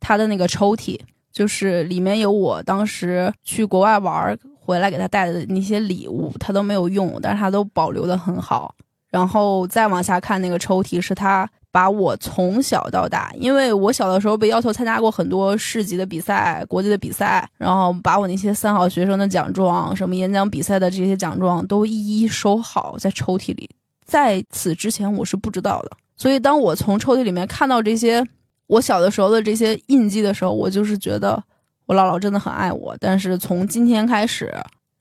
[0.00, 0.98] 她的那个抽屉，
[1.32, 8.74] 就是里面有我当时去国外玩回来给她带的那些礼物，她都没有用，但是她都保留的很好。
[9.12, 23.70] 然后再往下看那个抽屉，是他把我从小到大，因为我小的时候被要求参加过很多市级的比赛、国际的比赛，然后把我那些三好学生的奖状、什么演讲比赛的这些奖状都一一收好在抽屉里。
[24.04, 25.90] 在此之前，我是不知道的。
[26.16, 28.26] 所以，当我从抽屉里面看到这些
[28.66, 31.42] 我小的时候的这些印记的时候，我就是觉得
[31.86, 32.96] 我姥姥真的很爱我。
[33.00, 34.54] 但是从今天开始，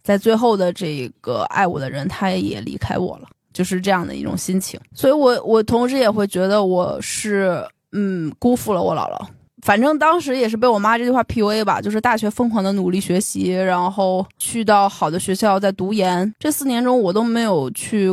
[0.04, 3.28] 在最后的这个爱我的人，他也离开我了。
[3.54, 9.20] 就是这样的一种心情，所以我我同时也会觉得我是嗯辜负了我姥姥。
[9.64, 16.34] 反正当时也是被我妈这句话 PUA 吧，就是大学疯狂的努力学习，然后去到好的学校在读研。
[16.40, 18.10] 这四年中我都没有去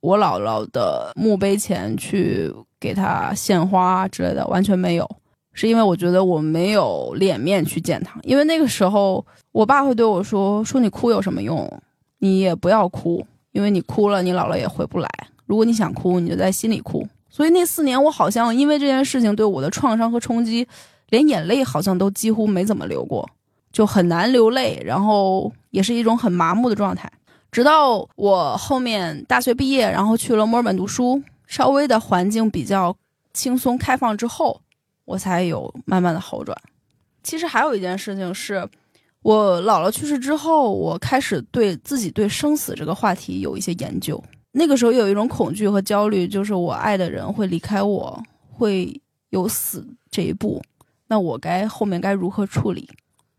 [0.00, 5.08] 我姥姥的墓碑前去给她献花之类的，完全没有，
[5.52, 8.18] 是因为我觉得我没有脸面去见她。
[8.24, 11.80] 因为那个时候我爸会对我说：“说你哭有什么用？
[12.18, 15.08] 你也不要哭。”因为你哭了，你姥姥也回不来。
[15.46, 17.06] 如果你想哭，你就在心里哭。
[17.30, 20.66] 所以那四年，我好像因为这件事情对我的创伤和冲击，
[21.08, 23.28] 连眼泪好像都几乎没怎么流过，
[23.72, 24.82] 就很难流泪。
[24.84, 27.10] 然后也是一种很麻木的状态。
[27.50, 32.94] 直到我后面大学毕业，然后去了墨尔本读书，稍微的环境比较
[33.32, 34.60] 轻松开放之后，
[35.04, 36.56] 我才有慢慢的好转。
[37.22, 38.68] 其实还有一件事情是。
[39.22, 44.22] 我姥姥去世之后，我开始对自己对生死这个话题有一些研究。
[44.52, 49.00] 那个时候有一种恐惧和焦虑，就是我爱的人会离开我，会
[49.30, 50.62] 有死这一步，
[51.06, 52.88] 那我该后面该如何处理？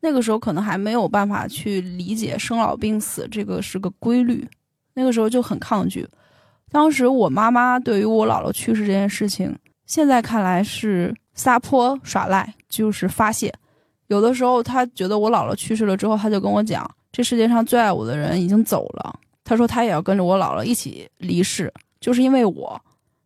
[0.01, 4.47] 那个时候可能还没有办法去理解生老病死这个是个规律，
[4.93, 6.07] 那个时候就很抗拒。
[6.71, 13.53] 当时我妈妈对于我姥姥去世这件事情，现在看来是撒泼耍赖，就是发泄。
[14.09, 19.15] 有的时候，他觉得我姥姥去世了之后，他就跟我讲，这世界上最爱我的人已经走了。
[19.43, 22.79] 他说他也要跟着我姥姥一起离世，就是因为我，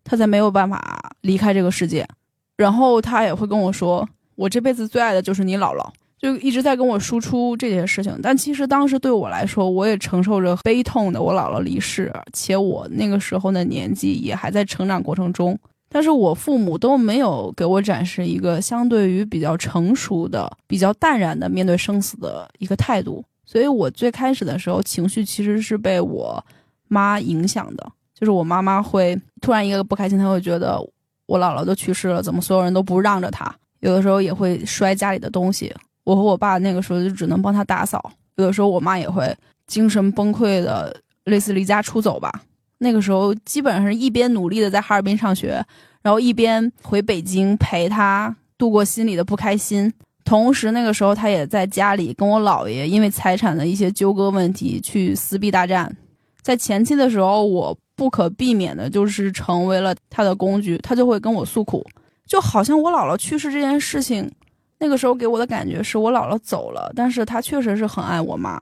[0.04, 2.08] 他才没有办法离开这个世界。
[2.56, 8.18] 然后他也会跟我说，我这辈子最爱的就是你姥姥，就一直在跟我输出这些事情。
[8.22, 15.58] 但其实当时对我来说，我也承受着悲痛的我姥姥离世，且我那个时候的年纪也还在成长过程中。
[15.94, 26.44] 但是我父母都没有给我展示一个相对于比较成熟的、比较淡然的面对生死的一个态度，所以我最开始的时候情绪其实是被我
[26.88, 30.82] 妈影响的，就是我妈妈会突然一个不开心，她会觉得
[31.28, 33.54] 我姥姥都去世了，怎么所有人都不让着她？
[33.82, 35.72] 有的时候也会摔家里的东西，
[36.06, 38.12] 我和我爸那个时候就只能帮她打扫。
[38.38, 39.32] 有的时候我妈也会
[39.68, 42.42] 精神崩溃的，类似离家出走吧。
[42.84, 45.66] 那个时候基本上是一边努力的在哈尔滨上学，
[46.02, 49.92] 然后一边回北京陪他度过心里的不开心。
[50.26, 55.96] 同时那个时候他也在家里跟我姥爷因为财产的一些纠葛问题去撕逼大战。
[56.42, 61.86] 在前期的时候，我不可避免的就是成为了他的工具，他就会跟我诉苦，
[62.26, 64.30] 就好像我姥姥去世这件事情，
[64.80, 68.60] 那个时候给我的感觉是我姥姥走了，但是她确实是很爱我妈，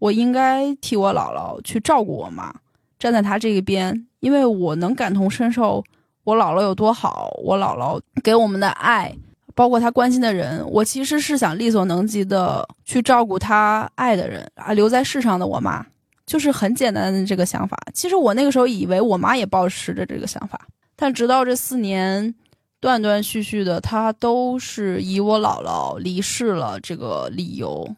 [0.00, 2.52] 我应该替我姥姥去照顾我妈。
[3.00, 5.82] 站在他这一边，因为我能感同身受，
[6.22, 9.10] 我姥姥有多好，我姥姥给我们的爱，
[9.54, 15.84] 包括他关心的人，我其实是想力所能及的去照顾他爱的人啊，留在世上的我妈，
[16.26, 17.74] 就是很简单的这个想法。
[17.94, 20.60] 其实我那个时候以为我妈也保持着这个想法，
[20.94, 22.34] 但直到这四年，
[22.80, 27.96] 断断续续的，他都是以我姥姥离世了这个理由，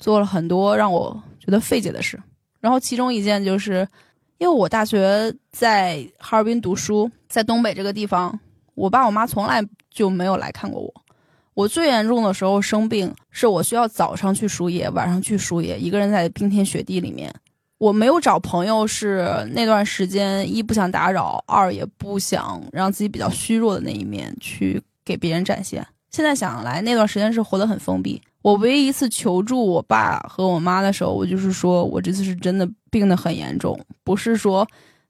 [0.00, 2.20] 做了很多让我觉得费解的事。
[2.58, 3.86] 然后其中一件就是。
[4.40, 8.40] 因为我大学在哈尔滨读书，在东北这个地方，
[8.74, 10.90] 我爸我妈从来就没有来看过我。
[11.52, 17.30] 我最严重的时候生病，是我需要早上去输液，晚上去输液，一个人在冰天雪地里面。
[17.76, 25.86] 我没有找朋友，是那段时间一不想打扰，二也不想让自己比较虚弱的那一面去给别人展现。
[26.10, 28.22] 现在想来，那段时间是活得很封闭。
[28.42, 34.66] 我唯一一次求助我爸和我妈的时候，我就是说我这次是真的病得很严重，不是说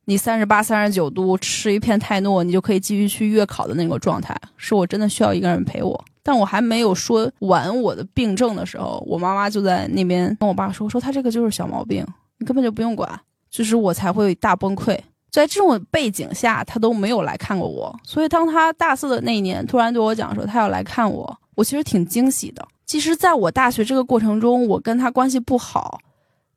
[0.07, 6.05] 你三十八、三十九度吃一片泰诺你就可以继续去月考的那个状态，是我真的需要一个人陪我。
[6.23, 12.07] 但我还没有说完我的病症的时候，我妈妈就在那边跟我爸说：“说他这个就是小毛病，
[12.39, 13.09] 你根本就不用管。”
[13.49, 14.99] 就是我才会大崩溃。
[15.31, 22.67] 在这种背景下，他都没有来看过我，所以当他大四的那一年突然对我讲说他要来看我，我其实挺惊喜的。
[22.87, 26.01] 其实，在我大学这个过程中，我跟他关系不好，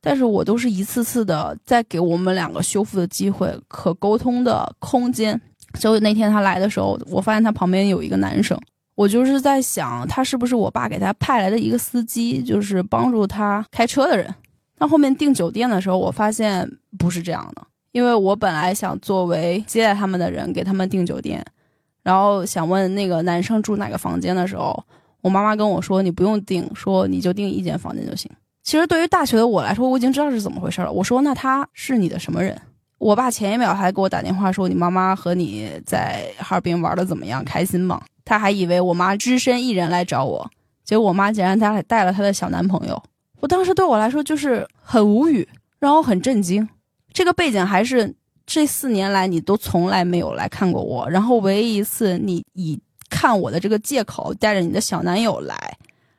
[0.00, 5.38] 但是我都是一次次的在给我们两个修复的机会、可沟通的空间。
[5.78, 8.58] 所以那天他来的时候，我发现他旁边有一个男生，
[8.94, 14.34] 我就是在想，他是不是我爸给他派来的一个司机，就是帮助他开车的人。
[14.78, 21.44] 但后面订酒店的时候，我发现不是这样的，因为我本来想作为接待他们的人给他们订酒店，
[22.04, 24.80] 然后想问那个男生住哪个房间的时候，
[25.22, 28.30] 我妈妈跟我说你不用订，说你就订一间房间就行。
[28.62, 30.92] 其实对于大学的我来说，我已经知道是怎么回事了。
[30.92, 32.56] 我说那他是你的什么人？
[32.98, 38.00] 我爸前一秒还给我打电话说你妈妈和你在哈尔滨玩的怎么样，开心吗？
[38.24, 40.50] 他还以为我妈只身一人来找我，
[40.84, 43.02] 结果我妈竟然带带了她的小男朋友。
[43.40, 45.46] 我当时对我来说就是很无语，
[45.78, 46.66] 然后很震惊。
[47.12, 48.14] 这个背景还是
[48.46, 52.78] 这四年来你都从来没有来看过我，然后唯一一次你以
[53.08, 55.56] 看我的这个借口带着你的小男友来，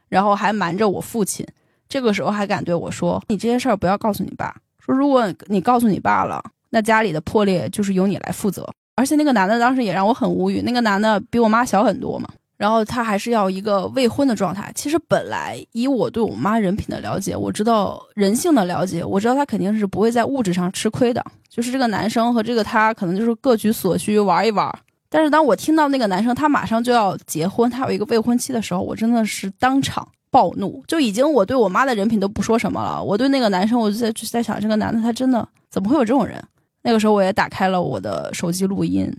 [0.10, 1.46] 然后还瞒着我父亲。
[1.88, 4.56] 这个时候还敢对我说：“你这些事儿不要告诉你爸。
[4.80, 8.68] 说如果你告诉你爸了，那家里的破裂就是由你来负责。
[8.96, 10.62] 而且那个男的当时也让我很无语。
[10.62, 12.28] 那个男的比我妈小很多嘛。”
[12.58, 14.72] 然后他还是要一个未婚的状态。
[14.76, 21.24] 其实本来以我对我妈人品的了解，我知道人性的了解，我知道他肯定是不会在物质上吃亏的。
[21.50, 24.74] 就是这个男生和这个他可能就是各取所需玩一玩。
[25.10, 30.84] 但是当我听到那个男生他马上就要结婚，他有一个未婚妻的时候，我真的是当场暴怒。
[30.88, 36.44] 就已经我对我妈的人品都不说什么了，我对那个男生，我就在在想，这个男的他真的怎么会有这种人？
[36.82, 39.10] 那个时候我也打开了我的手机录音，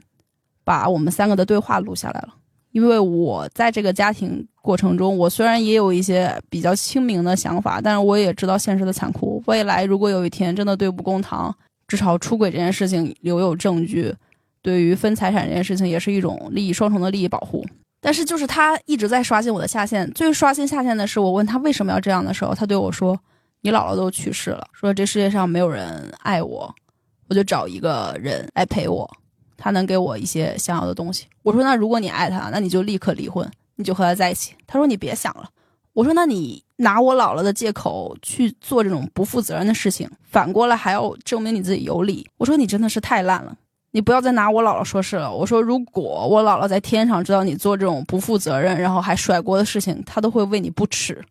[0.65, 2.35] 把我们三个的对话录下来了。
[2.77, 9.43] 因为我在这个家庭过程中，我虽然也有一些比较清明的想法，但是我也知道现实的残酷。
[9.47, 11.57] 未来如果有一天真的对簿公堂，
[11.89, 14.15] 至少出轨这件事情留有证据，
[14.61, 17.65] 对于分财产这件事情也是一种利益双重的利益保护。
[18.03, 23.19] 但是就是他一直在刷新我的下限，最刷新下限的是我问他为什么要这样的时候，他对我说
[23.65, 26.71] ：“你姥姥都去世了，说这世界上没有人爱我，
[27.31, 29.11] 我就找一个人来陪我。”
[29.57, 31.27] 他能给我一些想要的东西。
[31.43, 35.49] 我说：“那如果你爱他，那你就立刻离婚，你就和他在一起。”他说：“你别想了。”
[35.95, 43.57] 我说：“那你拿我姥姥的借口去做这种不负责任的事情，反过来还要证明你自己有理。”我说：“你真的是太烂了，
[43.93, 51.25] 你不要再拿我姥姥说事了。”我说：“如果我姥姥在天上知道你做这种不负责任，然后还甩锅的事情，她都会为你不耻。”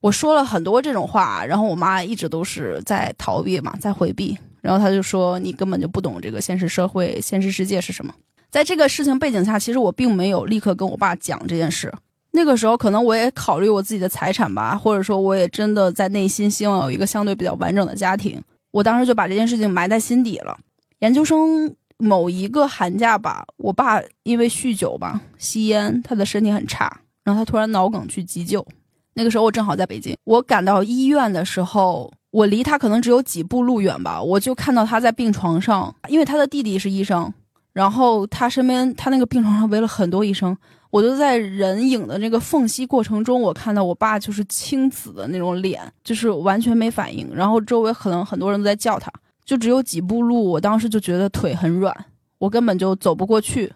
[0.00, 4.36] 我说了很多这种话，然后我妈一直都是在逃避嘛，在回避。
[4.60, 8.14] 然后他就说：“你根本就不懂这个现实社会、现实世界是什么。”
[8.50, 11.92] 在这个事情背景下，其实我并没有立刻跟我爸讲这件事。
[12.32, 18.42] 那个时候，可能我也考虑我自己的财产吧，或者说，我也真的在内心希望有一个相对比较完整的家庭。
[18.70, 20.58] 我当时就把这件事情埋在心底了。
[20.98, 28.66] 研究生某一个寒假吧，我爸因为酗酒吧、吸烟，他的身体很差，然后他突然脑梗去急救。
[29.14, 32.12] 那个时候我正好在北京，我赶到医院的时候。
[32.30, 37.32] 我离他可能只有几步路远吧，我就看到他在病床上，因为他的弟弟是医生，
[37.72, 40.56] 然后他身边他那个病床上围了很多医生，
[40.90, 49.12] 我就在人影的那个缝隙过程中，我看到我爸就是青紫的那种脸，就是完全没反应，然后周围可能很多人都在叫他，
[49.44, 51.92] 就只有几步路，我当时就觉得腿很软，
[52.38, 53.72] 我根本就走不过去，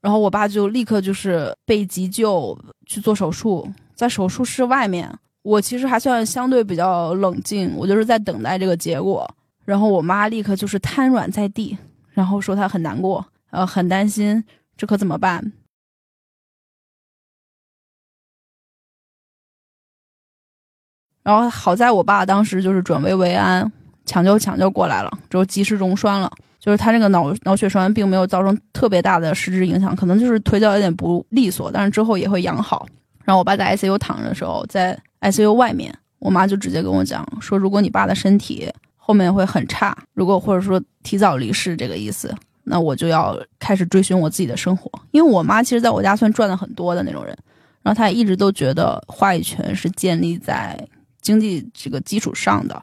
[0.00, 5.14] 然后我爸就立刻就是被急救去做手术，在手术室外面。
[5.48, 9.26] 我其实还算相对比较冷静，我就是在等待这个结果。
[9.64, 11.74] 然后我妈立刻就是瘫软在地，
[12.10, 14.44] 然后说她很难过，呃，很担心，
[14.76, 15.52] 这可怎么办？
[21.22, 23.70] 然后好在我爸当时就是转危为安，
[24.04, 32.86] 抢救抢救过来了，之后及时溶栓了，就是他这个脑脑血栓并没有造成特别大的实质影响，可能就是腿脚有点不利索，但是之后也会养好。
[33.24, 44.90] 然后我爸在 ICU 躺着的时候，在 ICU 外面，我妈就直接跟我讲说：“如果你爸的身体后面会很差，如果或者说提早离世这个意思，那我就要开始追寻我自己的生活。
[45.10, 47.36] 因为我妈其实在我家算赚的很多的那种人，
[47.82, 50.78] 然后她也一直都觉得话语权是建立在
[51.20, 52.80] 经济这个基础上的，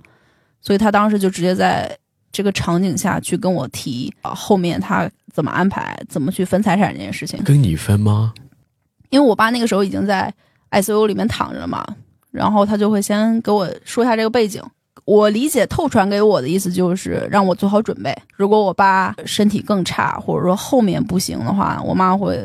[0.61, 1.97] 所以她当时就直接在
[2.31, 7.41] 这个场景下去跟我提啊，后面她怎么安排，怎么去分财产这件事情。
[7.43, 8.33] 跟你分吗？”
[9.11, 10.33] 因为我爸那个时候已经在
[10.71, 11.85] ICU 里面躺着了嘛，
[12.35, 14.61] 然后他就会先给我说一下这个背景。
[15.05, 22.39] 我理解透传给我的意思就是让我做好准备，如果我爸身体更差，或者说后面不行的话，我妈会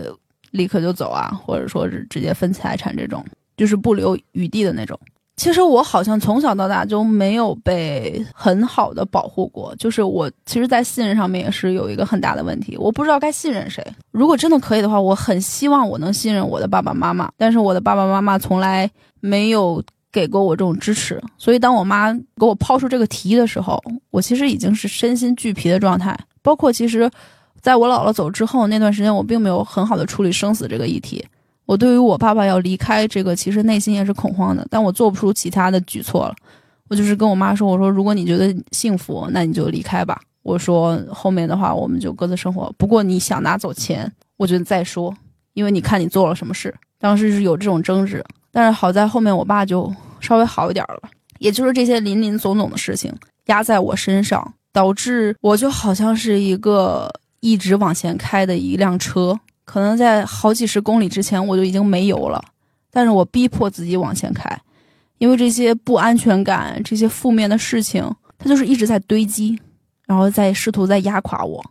[0.51, 3.25] 立刻就走啊，或者说是直接分财产这种，
[3.57, 4.99] 就是不留余地的那种。
[5.37, 13.83] 其实我好像从小到大就没有被很好的保护过，就是我其实，在信任上面也是有一个很大的问题，我不知道该信任谁。
[14.11, 18.91] 如果真的可以的话，我很希望我能信任我的爸爸妈妈，但是我的爸爸妈妈从来
[19.21, 21.23] 没有给过我这种支持。
[21.39, 26.19] 所以，当我妈给我抛出这个提议的时候，我其实已经是身心俱疲的状态。
[26.43, 27.11] 包括其实，
[27.61, 31.25] 在我姥姥走之后那段时间，我并没有很好的处理生死这个议题。
[31.67, 36.35] 我对于我爸爸要离开这个，其实内心也是恐慌的，但我做不出其他的举措了。
[36.89, 40.21] 我就是跟我妈说：“我说如果你觉得幸福，那你就离开吧。
[40.43, 42.73] 我说后面的话我们就各自生活。
[42.77, 45.15] 不过你想拿走钱，我觉得再说，
[45.53, 46.75] 因为你看你做了什么事。
[46.99, 51.09] 当时是有这种争执，但是好在后面我爸就稍微好一点了。
[51.39, 53.13] 也就是这些林林总总的事情
[53.47, 62.45] 压在我身上，导致我就好像是一个一直往前开的一辆车。”可能在好几十公里之前我就已经没油了，
[62.91, 64.61] 但是我逼迫自己往前开，
[65.19, 68.05] 因为这些不安全感、这些负面的事情，
[68.37, 69.57] 它就是一直在堆积，
[70.09, 71.65] 然后在试图在压垮我。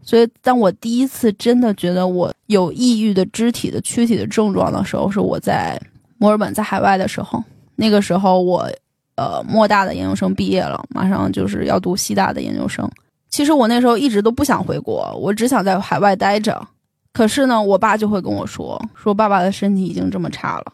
[0.00, 5.76] 所以，当我第一次真的觉得我有抑郁的肢体的躯体的症状的时候，是我在
[6.20, 7.42] 墨尔本在海外的时候。
[7.76, 8.70] 那个时候我，
[9.14, 12.86] 呃，莫大的研究生毕业了，马上就是要读西大的研究生。
[13.30, 16.60] 其实我那时候一直都不想回国，我只想在海外待着。
[17.14, 20.72] 可是呢，我爸就会跟我说，说爸爸的身体已经这么差了，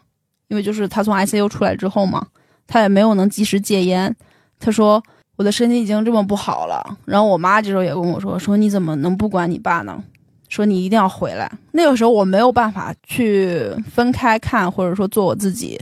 [0.49, 2.27] 因为就是他从 ICU 出来之后嘛，
[2.67, 4.13] 他也没有能及时戒烟。
[4.59, 5.01] 他说
[5.37, 6.97] 我的身体已经这么不好了。
[7.05, 10.03] 然后我妈这时候也跟我说，说你怎么能不管你爸呢？
[10.49, 11.51] 说你一定要回来。
[11.71, 15.79] 那个时候我没有办法去分开看，或者说做我自己。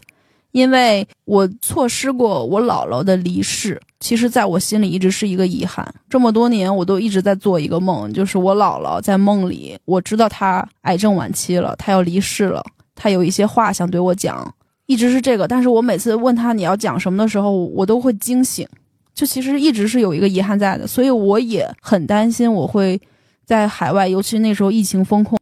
[0.52, 5.86] 因为我错失过我姥姥的离世，其实在我心里一直是一个遗憾。
[6.10, 12.64] 这么多年，我都一直在做一个梦，就是我姥姥在梦里，我知道她癌症晚期了，她要离世了，
[12.96, 14.50] 她有一些话想对我讲，
[14.86, 15.46] 一直是这个。
[15.46, 18.66] 但是我每次问她你要讲什么的时候，我都会惊醒，
[19.14, 22.98] 就其实一直是有一个遗憾在的，所以我也很担心我会
[23.46, 25.38] 在海外，尤其那时候疫情封控。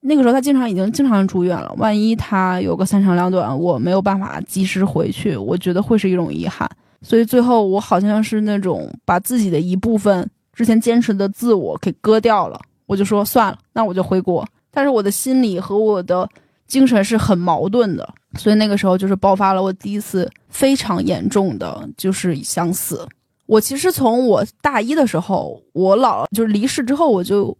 [0.00, 6.68] 那个时候他经常已经经常住院了，万一他有个三长两短，我没有办法及时回去，我觉得会是一种遗憾。
[7.02, 14.46] 所以最后我好像是那种把自己的一部分之前坚持的自我给割掉了，我就说算了，那我就回国。
[14.70, 16.28] 但是我的心理和我的
[16.66, 23.06] 精神是很矛盾的，所以那个时候就是爆发了我第一次非常严重的就是想死。
[23.46, 27.56] 我其实从我大一的时候，我姥姥就是离世之后，我就。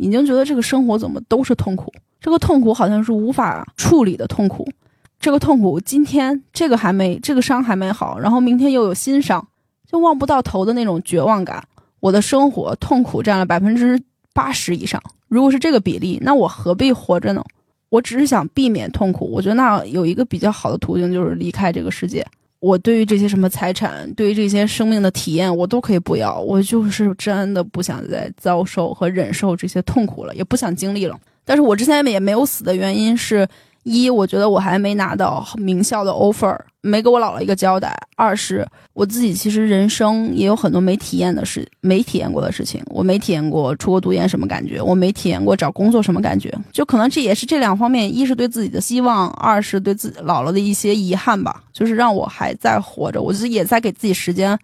[0.00, 4.64] 已经觉得这个生活怎么都是痛苦，这个痛苦好像是无法处理的痛苦，
[5.18, 9.44] 这个痛苦今天这个还没这个伤还没好，然后明天又有新伤，
[9.90, 11.66] 就望不到头的那种绝望感。
[11.98, 14.00] 我的生活痛苦占了百分之
[14.32, 17.44] 八十以上，如果是这个比例，那我何必活着呢？
[17.88, 22.24] 我只是想避免痛苦，我觉得那有一个比较好的途径就是离开这个世界。
[22.60, 26.40] 我对于这些什么财产，对于这些生命的体验，我都可以不要。
[26.40, 31.18] 我就是真的不想再遭受和忍受这些痛苦了，也不想经历了。
[31.44, 33.48] 但是我之前也没有死的原因是。
[33.88, 42.82] 一，我觉得我还没拿到名校的 offer，没给我姥姥一个交代；二是我自己其实人生也有很多没体验的事，没体验过的事情。
[42.86, 46.52] 我没体验过出国读研什么感觉，我没体验过找工作什么感觉。
[46.72, 51.64] 就可能这也是这两方面：一是对自己的希望，二是对自己姥姥的一些遗憾吧。
[51.72, 54.58] 就是让我还在活着，我就是也在给自己时间。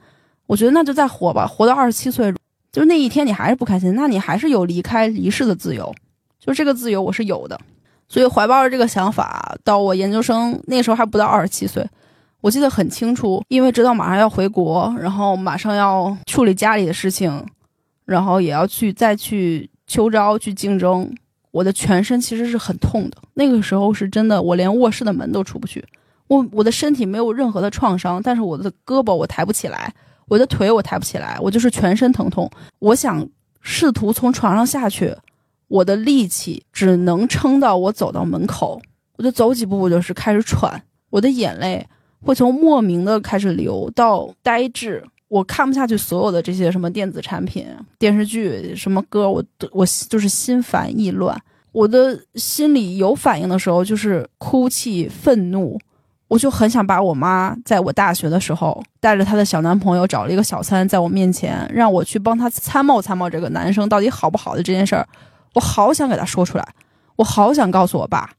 [0.47, 2.31] 我觉得那就再活吧，活到二十七岁，
[2.71, 5.91] 就是那一天你还是不开心，那你还是有离开离世的自由，
[6.39, 7.59] 就这个自由我是有的。
[8.15, 11.85] 所以怀抱着这个想法，到我研究生那时候还不到二十七岁，
[12.41, 17.45] 我记得很清楚，因为知道马上要回国，然后马上要处理家里的事情，
[18.05, 21.13] 然后也要去再去秋招去竞争，
[21.51, 23.17] 我的全身其实是很痛的。
[23.35, 25.85] 那个时候是真的，我连卧室的门都出不去。
[26.29, 29.93] 我我的身体没有任何的创伤，但是我的胳膊我抬不起来，
[30.29, 32.49] 我的腿我抬不起来，我就是全身疼痛。
[32.79, 33.29] 我想
[33.61, 35.13] 试图从床上下去。
[35.69, 38.81] 我的力气只能撑到我走到门口，
[39.17, 41.85] 我就走几步，我就是开始喘，我的眼泪
[42.21, 47.67] 会从莫名的开始流到呆滞，我看不下去所有的这些什么电子产品、
[47.99, 49.43] 电视剧、什么歌，我
[49.73, 51.37] 我就是心烦意乱，
[51.73, 55.79] 我的心里有反应的时候就是哭泣、愤怒，
[56.29, 65.07] 我就很想把我妈在我大学的时候带着她的小男朋友找了一个小三，在我面前让我去帮她参谋参谋这个男生到底好不好的这件事儿。
[65.55, 66.69] 我好想给他说出来，
[67.17, 68.31] 我好想告诉我爸，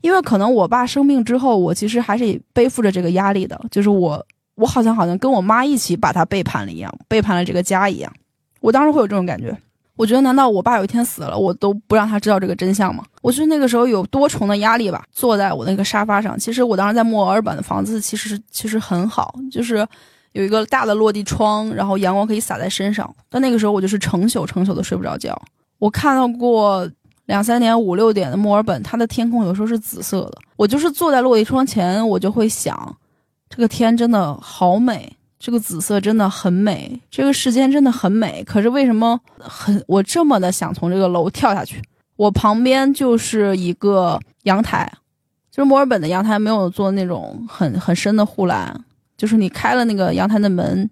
[0.00, 4.24] 因为可能我爸生病之后，我其实还是背负着这个压力的，就是我，
[4.56, 8.12] 我好像好像跟我妈一起把他背叛了一样，背叛了这个家一样。
[8.60, 9.56] 我当时会有这种感觉，
[9.94, 13.04] 我觉得难道我爸有一天死了，我都不让他知道这个真相吗？
[13.22, 15.04] 我觉得那个时候有多重的压力吧。
[15.12, 19.86] 坐在我那个沙发上，其实我当时在墨尔本的房子其实其实很好，就是
[20.32, 23.14] 有一个大的落地窗，然后阳光可以洒在身上。
[23.30, 25.40] 但那个时候我就是成宿成宿的睡不着觉。
[25.78, 26.88] 我看到过
[27.26, 30.38] 两三点、五六点的墨尔本，它的天空有时候是紫色的。
[30.56, 32.96] 我就是坐在落地窗前，我就会想，
[33.50, 38.42] 这个天真的好美，这个紫色真的很美，这个世间真的很美。
[38.44, 41.82] 可是为什么很我这么的想从这个楼跳下去？
[42.16, 44.90] 我旁边就是一个阳台，
[45.50, 48.74] 就是墨尔本的阳台没有做那种很很深的护栏，
[49.18, 50.88] 就是你开了那个阳台的门，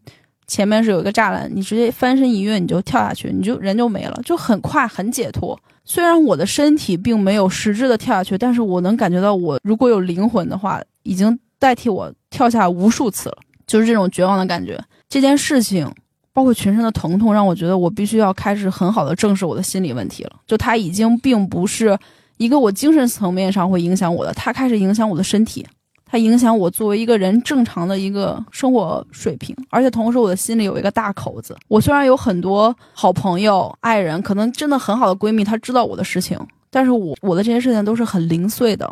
[0.46, 5.58] 前面是有一个栅栏，你直接翻身一跃你就跳下去，你就人就没了，就很快很解脱。
[5.84, 14.78] 虽然我的身体并没有实质的跳下去，但是我能感觉到我如果有灵魂的话，已经代替我跳下无数次了，就是这种绝望的感觉。
[15.08, 15.90] 这件事情。
[16.36, 20.32] 包括全身的疼痛，让我觉得我必须要开始很好的正视我的心理问题了。
[20.48, 21.96] 就它已经并不是
[22.38, 25.64] 一个我精神层面上会影响我的，它开始影响我的身体，
[26.06, 29.54] 它影响我作为一个人正常的一个生活水平。
[29.70, 31.56] 而且同时，我的心里有一个大口子。
[31.68, 36.38] 我虽然有很多好朋友、爱人，可能真的很好的闺蜜，她知道我的事情，
[36.70, 38.88] 但是我我的这些事情都是很零碎的。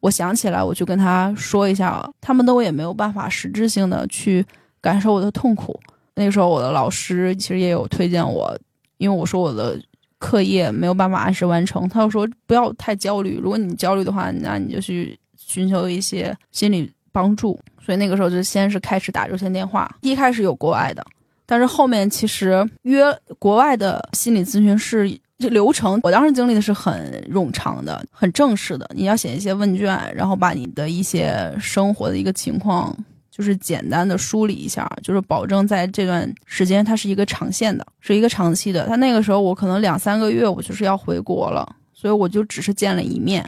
[0.00, 4.44] 我想起来，我就跟她说一下，他们都也没有办法实质性的去
[4.80, 5.78] 感受我的痛苦。
[6.14, 8.54] 那个时候，我的老师其实也有推荐我，
[8.98, 9.80] 因为我说我的
[10.18, 15.18] 课业没有办法按时完成，他又说不要太焦虑，如果你焦虑的话，那你就去
[15.52, 17.58] 寻求一些心理帮助。
[17.84, 21.04] 所以那个时候就先是开始打热线电话，一开始有国外的，
[21.44, 23.04] 但是后面其实约
[23.38, 32.96] 国外的心理咨询师这流程，我当时经历的是很冗长的、很正式的，你要写一些问卷，然后把你的一些生活的一个情况。
[33.34, 38.86] 就是简单的梳理一下，就是保证在这段时间它是一个长线的，是一个长期的。
[38.86, 43.42] 他那个时候我可能两三个月我就是要回国了，所以我就只是见了一面，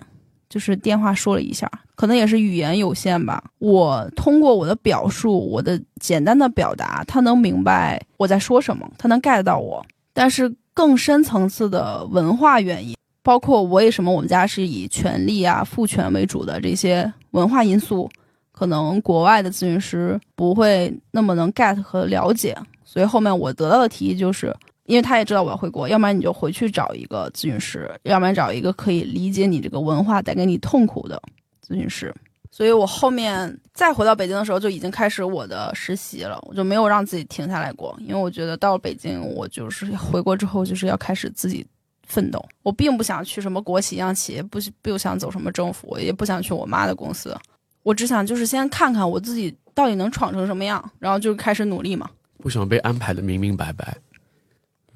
[0.55, 3.43] 就是电话说了一下，可能也是语言有限吧。
[3.59, 9.85] 我通过我的表述，我的简单的表达，他能明白我在说什么，他能 get 到我。
[10.13, 18.09] 但是更深层次的文化原因，包括为什么我们家是以权力啊、父权为主的这些文化因素。
[18.53, 24.55] 可能国外的咨询师不会那么能 get 和了解，所以后面我得到的提议就是，
[24.87, 31.21] 因为他也知道我要回国，要不然你就回去找一个咨询师，要不然找一个可以理解你这个文化带给你痛苦的
[31.67, 32.15] 咨询师。
[32.51, 41.67] 所以我后面再回到北京的时候，就已经开始我的实习了，我就没有让自己停下来过，因为我觉得到了北京，我就是回国之后就是要开始自己
[42.07, 42.41] 奋斗。
[42.63, 47.37] 我并不想去什么国企、央企，不不想走什么政府，也不想去我妈的公司。
[47.83, 52.09] 我只想就是先看看我自己到底能闯成什么样，然后就开始努力嘛。
[52.39, 53.97] 不想被安排的明明白白，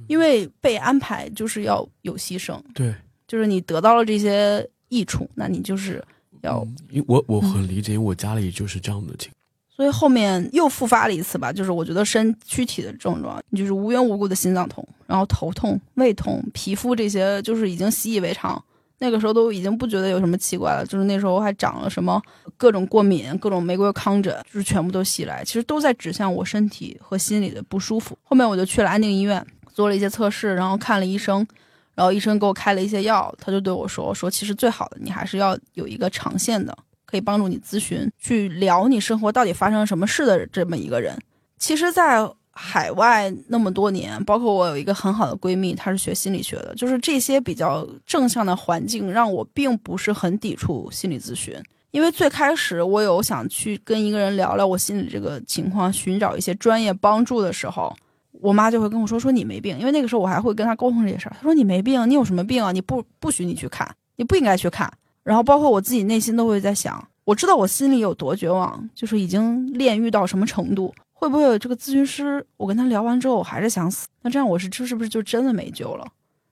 [0.09, 2.61] 因为被安排就是要有牺牲。
[2.75, 2.93] 对，
[3.29, 6.05] 就是你得到了这些益处，那你就是
[6.43, 6.67] 要。
[6.91, 9.35] 因我我很理解，因为我家里就是这样的情况。
[9.71, 18.61] 所以后面又复发了一次吧，就是我觉得身躯体的症状，就是无缘无故的心脏痛，然后头痛、胃痛、皮肤这些，就是已经习以为常。
[19.01, 22.21] 那个时候都已经不觉得有什么奇怪了，就是那时候还长了什么
[22.57, 28.19] 各种过敏、各种玫瑰糠疹，就是全部都袭来，其实都在指向我身体和心理的不舒服。
[28.25, 29.47] 后面我就去了安定医院，
[29.79, 31.47] 做了一些测试，然后看了医生，
[31.95, 36.77] 然后医生给我开了一些药，他就对我说：“说其实最好的你还是要有一个长线的，
[37.07, 41.17] 可以帮助你咨询，去聊你生活到底发生了什么事的这么一个人。”
[41.59, 51.55] 其实，在海外那么多年，包括我有一个很好的闺蜜，她是学心理学的，就是这些比较正向的环境，让我并不是很抵触心理咨询。
[51.93, 57.97] 因为最开始我有想去跟一个人聊聊我心里这个情况，寻找一些专业帮助的时候，
[58.33, 61.37] 我妈就会跟我说：“说你没病。”因为那个时候我还会跟她沟通这些事儿。
[61.37, 62.73] 她说：“你没病，你有什么病啊？
[62.73, 64.93] 你不不许你去看，你不应该去看。”
[65.25, 70.95] 然后包括我自己内心都会在想，我知道我心里有多绝望，就是已经炼狱到什么程度。
[71.13, 72.47] 会不会有这个咨询师？
[72.57, 74.07] 我跟他聊完之后，我还是想死。
[74.23, 76.07] 那这样我是这是不是就真的没救了？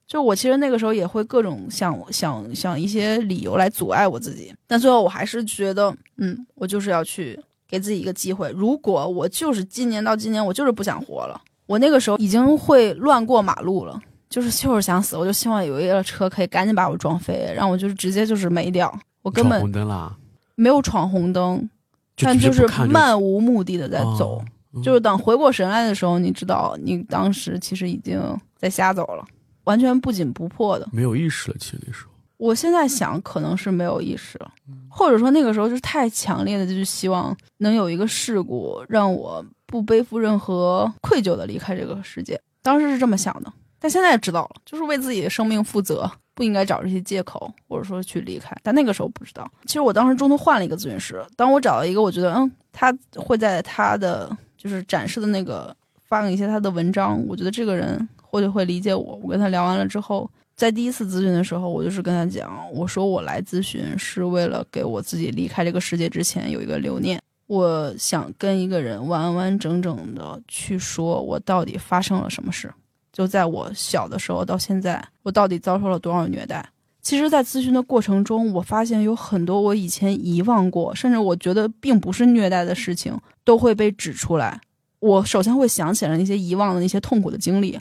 [0.06, 8.50] 就我其实那个时候也会各种想想想一些理由来阻碍我自己，但最后我还是觉得，嗯，我就是要去给自己一个机会。
[8.50, 11.40] 如果我就是今年到今年，我就是不想活了。
[11.66, 15.16] 我那个时候已经会乱过马路了，就是就是想死。
[15.16, 18.92] 我就希望有一个车可以赶紧把我撞飞，让我就是直接就是没掉。
[19.22, 20.16] 我根本红灯啦，
[20.54, 21.68] 没有闯红灯，
[22.16, 24.42] 但就是漫无目的的在走。
[24.82, 28.20] 就是等回过神来的时候，你知道，你当时其实已经
[28.58, 29.24] 在瞎走了，
[29.64, 31.56] 完全不紧不迫的，没有意识了。
[31.58, 34.52] 其实那时候，我现在想，可能是没有意识了，
[34.90, 42.40] 或者说那个时候就是太强烈的，就是希望能有一个事故让我不背负任何愧疚的离开这个世界。
[42.62, 48.56] 当时是这么想的，但现在知道了，就是为自己的生命负责，不应该找这些借口，或者说去离开。
[48.62, 54.36] 但那个时候不知道，其实我当时中途换了一个咨询师，当我找到一个，我觉得，嗯，他会在他的。
[54.58, 55.72] 就是展示的那个，
[56.08, 59.20] 发一些他的文章，我觉得这个人或许会理解我。
[59.22, 67.20] 我跟他聊完了之后，在第一次咨询的时候，我就是跟他讲，我说我来咨询是为了给我自己离开这个世界之前有一个留念。
[67.46, 72.72] 我想跟一个人完完整整的去说，我到底发生了什么事，
[73.12, 76.68] 就在我小的时候到现在，我到底遭受了多少虐待。
[77.00, 84.60] 其实，在咨询的过程中，我发现有很多我以前遗忘过，甚至我觉得并不是虐待的事情，都会被指出来。
[84.98, 87.78] 我首先会想起来那些遗忘的那些痛苦的经历，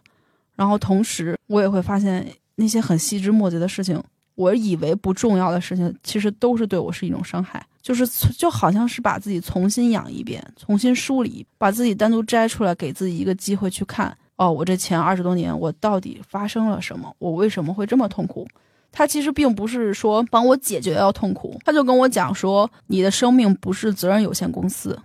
[0.56, 4.00] 然后同时我也会发现那些很细枝末节的事情，
[4.36, 7.66] 我以为不重要的事情，其实都是对我是一种伤害。
[7.82, 8.06] 就是
[8.38, 14.16] 就好像是把自己重新养一遍，重新梳理，把自己单独摘出来，给自己一个机会去看。
[14.38, 17.16] 哦，我这前二十多年，我到底发生了什么？
[17.20, 18.48] 我为什么会这么痛苦？
[18.92, 24.98] 他其实并不是说帮我解决要痛苦，他就跟我讲说，你的生命不是责任有限公司。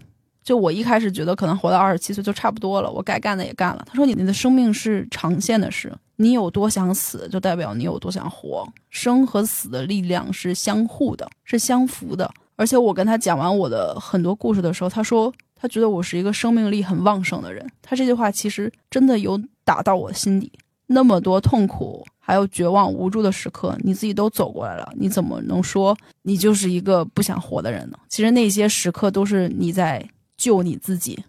[0.43, 3.85] 就我一开始觉得可能活到二十七岁就差不多了，我该干的也干了。
[3.87, 8.67] 他说，你你的生命是长线的事，你有多想死，就代表你有多想活。
[8.89, 12.31] 生和死的力量是相互的，是相符的。
[12.57, 17.67] 而且我跟他讲完我的很多故事的时候，他说他觉得我是一个生命力很旺盛的人。
[17.83, 20.51] 他这句话其实真的有打到我心底。
[20.87, 22.05] 那么多痛苦。
[22.23, 27.99] 还有绝望无助的时刻，你自己都走过来了，你怎么能说你就是一个不想活的人呢？
[28.09, 30.09] 其实那些时刻都是你在
[30.41, 31.23] 救你自己，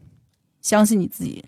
[0.61, 1.43] 相信你自己。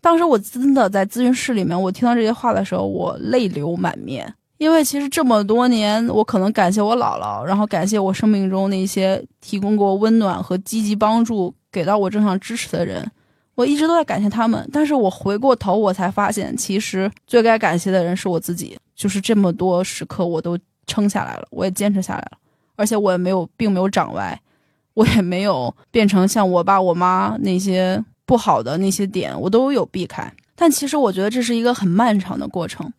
[0.00, 4.32] 当时我真的在咨询室里面，我听到这些话的时候，我泪流满面。
[4.58, 13.04] 因为其实这么多年，我可能感谢我姥姥，然后感谢我生命中那些提供过温暖和积极帮助、给到我正向支持的人。
[13.56, 18.78] 我一直都在感谢他们，但是我回过头，我才发现，其实最该感谢的人是我自己。
[18.94, 20.56] 就是这么多时刻，我都
[20.86, 22.38] 撑下来了，我也坚持下来了，
[22.76, 24.40] 而且我也没有，并没有长歪，
[24.98, 30.28] 我也没有变成像我爸我妈那些不好的那些点，我都有避开。
[30.56, 32.92] 但其实我觉得这是一个很漫长的过程。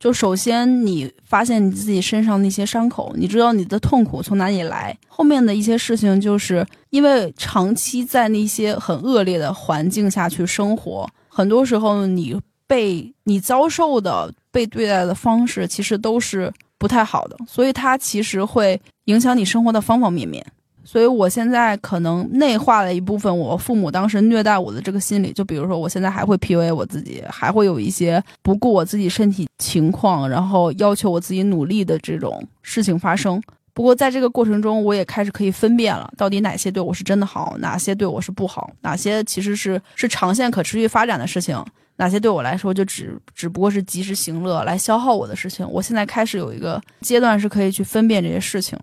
[0.00, 4.98] 就首先你发现你自己身上那些伤口，你知道你的痛苦从哪里来。
[5.06, 12.36] 后面的一些事情，就是因为长期在那些很恶劣的环境下去生活，很多时候你
[12.66, 20.44] 被你遭受的被对待的方式，其实都是不太好的，所以它其实会影响你生活的方方面面。
[20.84, 25.32] 所以，我现在可能内化了一部分我父母当时虐待我的这个心理。
[25.32, 33.42] 就比如说，我现在还会 PUA 我自己，还会有一些不顾我自己身体情况，然后要求我自己努力的这种事情发生。
[33.72, 41.58] 不过，在这个过程中，我也开始可以分辨了，到底哪些对我是真的好，哪些对我是不好，哪些其实是是长线可持续发展的事情，
[41.96, 45.68] 哪些对我来说就只只不过是及时行乐来消耗我的事情。
[45.68, 48.78] 我现在开始有一个阶段是可以去分辨这些事情。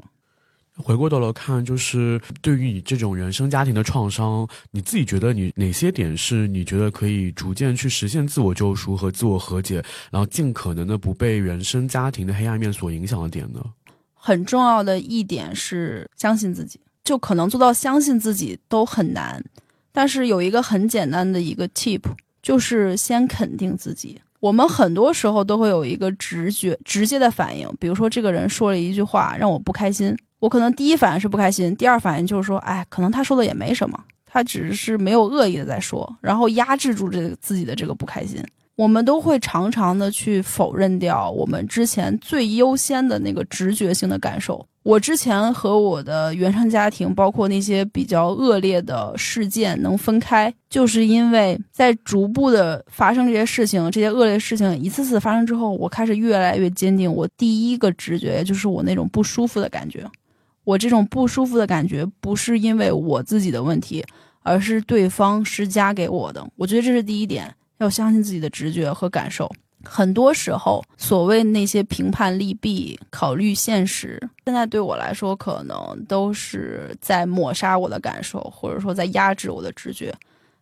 [0.77, 13.63] 回过头来看，就是对于你这种原生家庭的创伤，你自己觉得你哪些点是你觉得可以逐渐去实现自我救赎和自我和解，然后尽可能的不被原生家庭的黑暗面所影响的点呢？
[14.13, 19.43] 很重要的一点是相信自己，就可能做到相信自己都很难，
[19.91, 22.01] 但是有一个很简单的一个 tip，
[22.41, 24.19] 就是先肯定自己。
[24.41, 30.17] 我们很多时候都会有一个直觉、直接的反应，比如说这个人说了一句话让我不开心。
[30.39, 38.43] 我可能第一反应是不开心，第二反应就是说，哎，可能他说的也没什么，他只是没有恶意的在说，然后压制住这个自己的这个不开心。
[38.81, 44.65] 我们都会常常的去否认掉我们之前最优先的那个直觉性的感受。
[44.81, 60.03] 我之前和我的原生家庭，包括那些比较恶劣的事件能分开，就是因为在逐步的发生这些事情，这些恶劣事情一次次发生之后，我开始越来越坚定，我第一个直觉就是我那种不舒服的感觉。
[60.63, 64.03] 我这种不舒服的感觉不是因为我自己的问题，
[64.41, 66.43] 而是对方施加给我的。
[66.55, 69.51] 我觉得这是第一点，要相信自己的直觉和感受。
[69.83, 80.13] 很多时候，所谓那些评判利弊、考虑现实，现在对我来说可能都是在抹杀我的感受，或者说在压制我的直觉。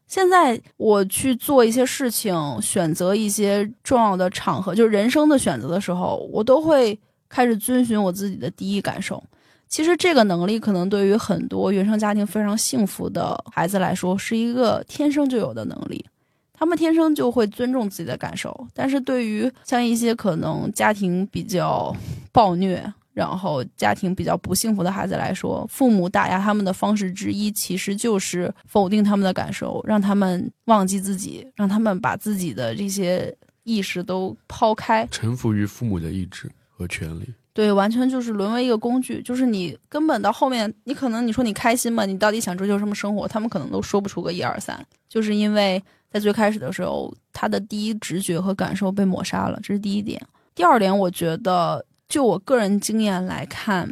[0.07, 6.97] 现在我去做一些事情，选择一些重要的场合，就是人生的选择的时候，我都会
[7.27, 9.21] 开始遵循我自己的第一感受。
[9.67, 16.03] 其实这个能力可能对于很多原生家庭非常幸福的孩子来说，是一个天生就有的能力。
[16.59, 18.67] 他们天生就会尊重自己的感受。
[18.73, 21.95] 但是对于像一些可能家庭比较
[22.33, 22.83] 暴虐，
[23.13, 33.33] 然后家庭比较不幸福的孩子来说，父母打压他们的方式之一，其实就是否定他们的感受，让他们忘记自己，让他们把自己的这些
[33.63, 37.33] 意识都抛开，臣服于父母的意志和权利。
[37.51, 42.05] 对，完全就是沦为一个工具，就是你根本到后面，你可能你说你开心吗？
[42.05, 43.27] 你到底想追求什么生活？
[43.27, 44.79] 他们可能都说不出个一二三，
[45.09, 45.81] 就是因为
[46.11, 50.21] 在最开始的时候，他的第一直觉和感受被抹杀了，这是第一点。
[50.55, 53.89] 第二点，我觉得就我个人经验来看，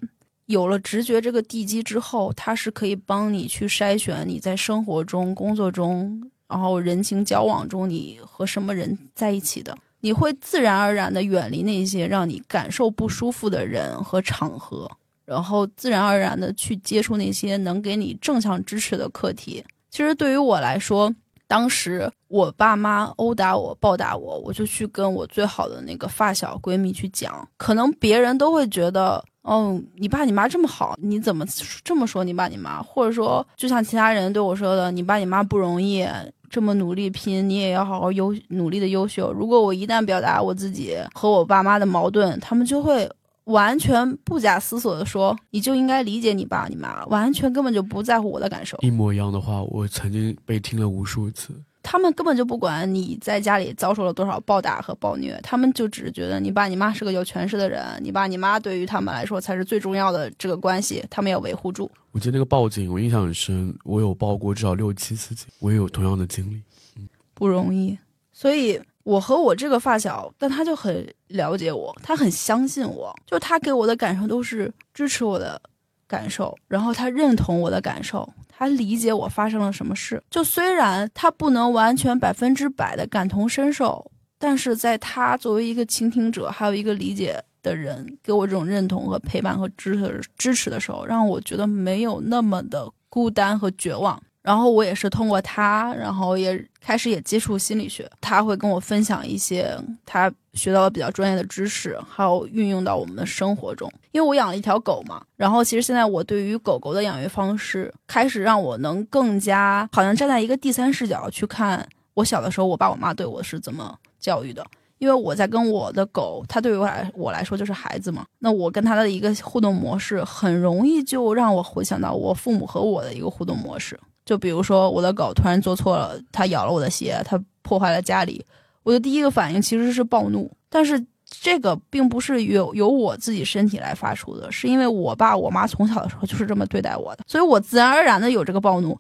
[0.47, 9.77] 有了直觉这个地基之后，它是可以帮你去筛选你在生活中、工作中，然后人情交往中，你和什么人在一起的。
[9.99, 14.89] 你会自然而然的远离那些让你感受不舒服的人和场合，
[15.25, 19.63] 然后自然而然的去接触那些能给你正向支持的课题。
[19.89, 21.13] 其实对于我来说，
[21.47, 27.47] 当时我爸妈殴打我、暴打我，我就去跟我最好的那个发小闺蜜去讲。
[27.57, 31.45] 可能别人都会觉得，哦，你爸你妈这么好，你怎么
[31.83, 32.81] 这么说你爸你妈？
[32.81, 36.05] 或者说，就像其他人对我说的，你爸你妈不容易，
[36.49, 39.31] 这么努力拼，你也要好好优努力的优秀。
[39.31, 43.09] 如果我一旦表达我自己和我爸妈的矛盾，他们就会。
[43.47, 48.77] 完全不假思索的说，你就应该理解你爸你妈，完全根本就不在乎我的感受。
[48.81, 51.53] 一模一样的话，我曾经被听了无数次。
[51.81, 61.89] 他们根本就不管你在家里遭受了多少暴打和暴虐，他们就只是觉得你爸你妈是个有权势的人，你爸你妈对于他们来说才是最重要的这个关系，他们要维护住。
[62.11, 66.61] 我记得那个报警，我印象很深，我有报过至少六七次警，我也有同样的经历，
[66.97, 67.97] 嗯，不容易，
[68.33, 68.77] 所以。
[69.07, 75.59] 我和我这个发小，但他就很了解我，他很相信我，就他给我的感受都是支持我的
[76.05, 80.21] 感受，然后他认同我的感受，他理解我发生了什么事。
[80.29, 94.21] 就虽然他不能完全百分之百的感同身受，但是在他作为一个倾听者，还有一个理解的人，给我这种认同和陪伴和支持支持的时候，让我觉得没有那么的孤单和绝望。
[94.47, 98.09] 然后我也是通过他，然后也开始也接触心理学。
[98.21, 103.91] 他会跟我分享一些他学到的比较专业的知识，还有运用到我们的生活中。
[104.13, 114.65] 因为我养了一条狗嘛，然后其实现在我对于狗狗的养育方式，开始让我能更加好像站在一个第三视角去看我小的时候，我爸我妈对我是怎么教育的。
[114.99, 118.25] 因为我在跟我的狗，它对于我来我来说就是孩子嘛。
[118.39, 123.99] 那我跟它的一个互动模式，很容易就让我回想到我父母和我的一个互动模式。
[124.27, 128.45] 就比如说，我的狗突然做错了，它咬了我的鞋，它破坏了家里，
[128.83, 130.51] 我的第一个反应其实是暴怒。
[130.67, 138.99] 但是这个并不是由由我自己身体来发出的，是因为我爸我妈从小的时候就是这么对待我的，所以我自然而然的有这个暴怒。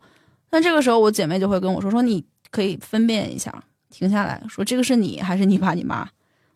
[0.49, 3.53] 那这个时候，我姐妹就会跟我说：“说你可以分辨一下，
[3.89, 6.07] 停下来说，这个是你还是你爸你妈？”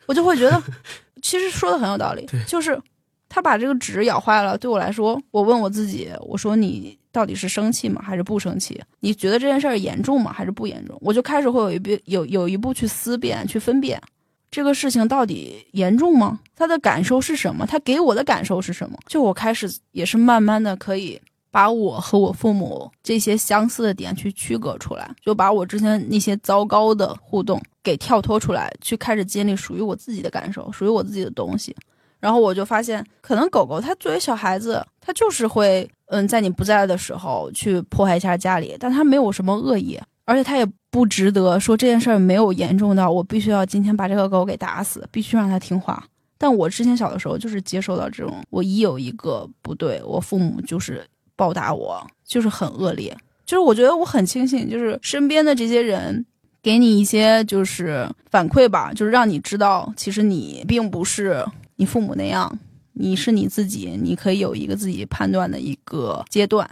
[0.08, 0.64] 我就会觉得，
[1.22, 2.82] 其实说的很有道理，就是
[3.28, 6.98] 他把这个纸咬坏了，对我来说，我问我自己，我说你。
[7.12, 8.82] 到底是生气吗，还是不生气？
[9.00, 10.98] 你觉得这件事儿严重吗，还是不严重？
[11.02, 14.02] 我就开始会有一步有有一步去思辨、去分辨，
[14.50, 16.40] 这个事情到底严重吗？
[16.56, 17.66] 他的感受是什么？
[17.66, 18.98] 他给我的感受是什么？
[19.08, 31.76] 就我开始也是慢慢的可以把我和我父母这些相似的点去区隔出来，就把我之前那些糟糕的互动给跳脱出来，去开始建立属于我自己的感受，属于我自己的东西。
[32.22, 46.02] 然后我就发现，可能狗狗它作为小孩子，它就是会，嗯，在你不在的时候去破坏一下家里，但它没有什么恶意，而且它也不值得说这件事儿没有严重到我必须要今天把这个狗给打死，必须让它听话。
[46.38, 51.04] 但我之前小的时候就是接受到这种，我一有一个不对，我父母就是
[51.36, 53.16] 暴打我，就是很恶劣。
[53.46, 56.24] 就是我觉得我很庆幸，就是身边的这些人
[56.62, 61.44] 给你一些就是反馈吧，就是让你知道，其实你并不是。
[61.82, 62.60] 你父母那样，
[62.94, 66.70] 你是你自己，你可以有一个自己判断的一个阶段。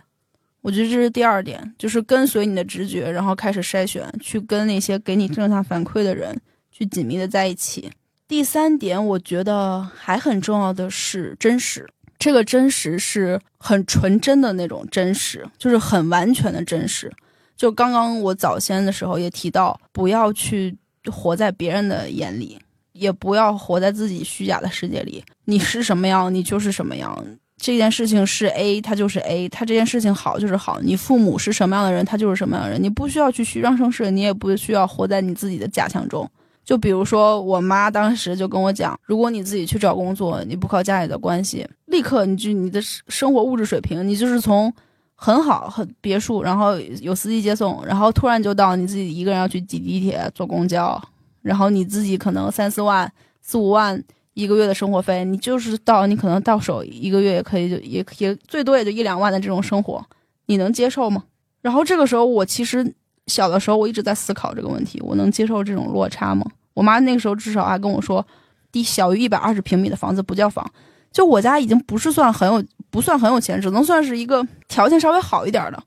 [0.62, 6.40] 我觉得这是第二点，就是跟随你的直觉，然后开始筛选，去跟那些给你正向反馈的人
[6.72, 7.90] 去紧密的在一起。
[8.28, 11.90] 第三点，我觉得还很重要的是真实。
[12.20, 17.12] 这个真实是很纯真的那种真实，就是很完全的真实。
[17.58, 20.78] 就刚刚我早先的时候也提到，不要去
[21.12, 22.60] 活在别人的眼里。
[23.00, 25.24] 也不要活在自己虚假的世界里。
[25.46, 27.26] 你是什么样，你就是什么样。
[27.58, 29.50] 这件事情是 A，它就是 A。
[29.50, 30.80] 它这件事情好就是好。
[30.82, 32.82] 你父母是什么样的人，他就是什么样的人。
[32.82, 36.30] 你不需要去虚张声势，你也不需要活在你自己的假象中。
[36.64, 44.72] 就比如说，我妈当时就跟我讲，如果你自己去找工作，你不靠家里的关系，立刻你就你的生活物质水平，你就是从
[45.16, 51.02] 很好很别墅，然后有司机接送，然后突然就到你自己一个人要去挤地铁、坐公交。
[51.50, 54.00] 然后你自己可能三四万、四五万
[54.36, 60.06] 一个月的生活费，你就是到你可能到手一个月也可以就也也最多也就一两万的这种生活，
[60.46, 61.24] 你能接受吗？
[61.64, 62.94] 然后这个时候我其实
[63.26, 66.46] 小的时候我一直在思考这个问题，我能接受这种落差吗？
[66.76, 68.24] 我妈那个时候至少还跟我说，
[68.72, 70.64] 低小于一百二十平米的房子不叫房。
[71.12, 75.84] 就我家已经不是算很有不算很有钱，只能算是一个条件稍微好一点的，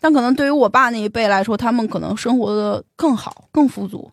[0.00, 4.10] 但可能对于我爸那一辈来说，他们可能生活的更好更富足。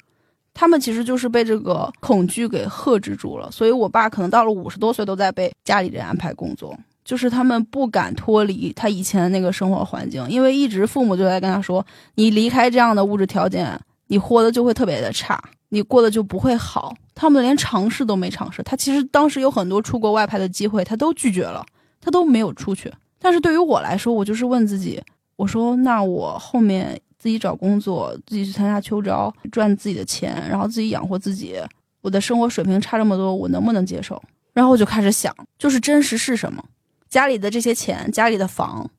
[0.54, 11.86] 他们其实就是被这个恐惧给克制住了，所以我爸可能到了五十多岁都在被家里人安排工作，就是他们不敢脱离他以前的那个生活环境，因为一直父母就在跟他说
[12.16, 18.64] ：“你离开这样的物质条件，你活的就会特别的差，你过得就不会好。”他们连尝试都没尝试。
[18.64, 21.64] 他其实当时有很多出国外派的机会，他都拒绝了，
[22.01, 22.91] 他都没有出去。
[23.20, 25.01] 但是对于我来说，我就是问自己，
[25.36, 31.55] 我说那我后面自己找工作，自己去参加秋招，赚自己的钱，然后自己养活自己，
[32.01, 34.21] 我的生活水平差这么多，我能不能接受？
[34.51, 36.61] 然后我就开始想，就是真实是什么？
[37.07, 38.91] 家里的这些钱，家里的房，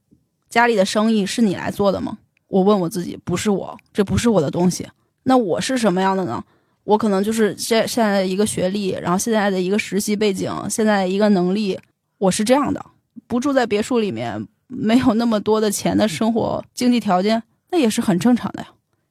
[0.49, 2.17] 家里的生意是你来做的吗？
[2.49, 4.89] 我问我自己，不是我，这不是我的东西。
[5.25, 6.43] 那我是什么样的呢？
[6.85, 11.79] 我可能就是现现在的一个学历，然后现在的一个实习背景，现在一个能力，
[12.17, 12.83] 我是这样的。
[13.27, 17.43] 不住在别墅里面，没有那么多的钱的生活经济条件，
[17.75, 18.69] 那也是很正常的呀。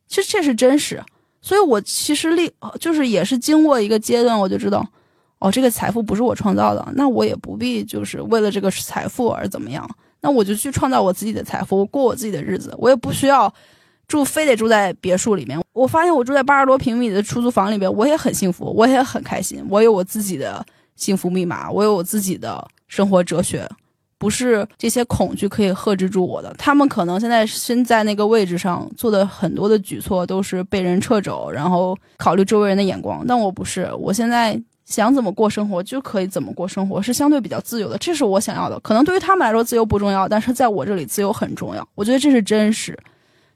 [0.07, 1.03] 其实这是真实，
[1.41, 2.49] 所以我其实历
[2.79, 4.87] 就是也是经过一个阶段，我就知道，
[5.39, 9.85] 哦，这个财富不是我创造的，那我也不必就是为了这个财富而怎么样，
[10.21, 13.53] 那我就去创造我自己的财富，我过我自己的日子，我也不需要
[14.07, 15.61] 住非得住在别墅里面。
[15.73, 23.67] 我发现我住在八十多平米的出租房里边，我也很幸福，我也很开心，我有我自己的幸福密码，我有我自己的生活哲学。
[24.23, 26.55] 不是这些恐惧可以克制住我的。
[26.57, 33.25] 他们可能现在身在那个位置上做的很多的举措都是被人掣肘，然后考虑周围人的眼光。
[33.27, 37.97] 但我不是，我现在想怎么过生活就可以怎么过生活，是相对比较自由的。
[37.97, 38.79] 这是我想要的。
[38.79, 41.85] 可能对于他们来说自由不重要，但是在我这里自由很重要。
[41.93, 42.97] 我觉得这是真实，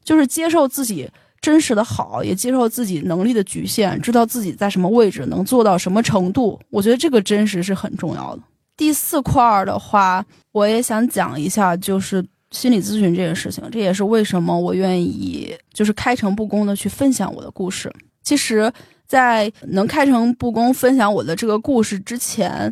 [0.04, 1.10] 就是接受自己
[1.40, 6.60] 真实的好，也接受自己能力的局限，知道自己在什么位置能做到什么程度。
[6.70, 8.42] 我觉得这个真实是很重要的。
[8.78, 13.68] 第四块儿的话，我也想讲一下，就是心理咨询这件事情。
[13.72, 17.92] 这也是为什么我愿意就是开诚布公的去分享我的故事。
[18.22, 18.72] 其实，
[19.08, 22.72] 在能开诚布公分享我的这个故事之前，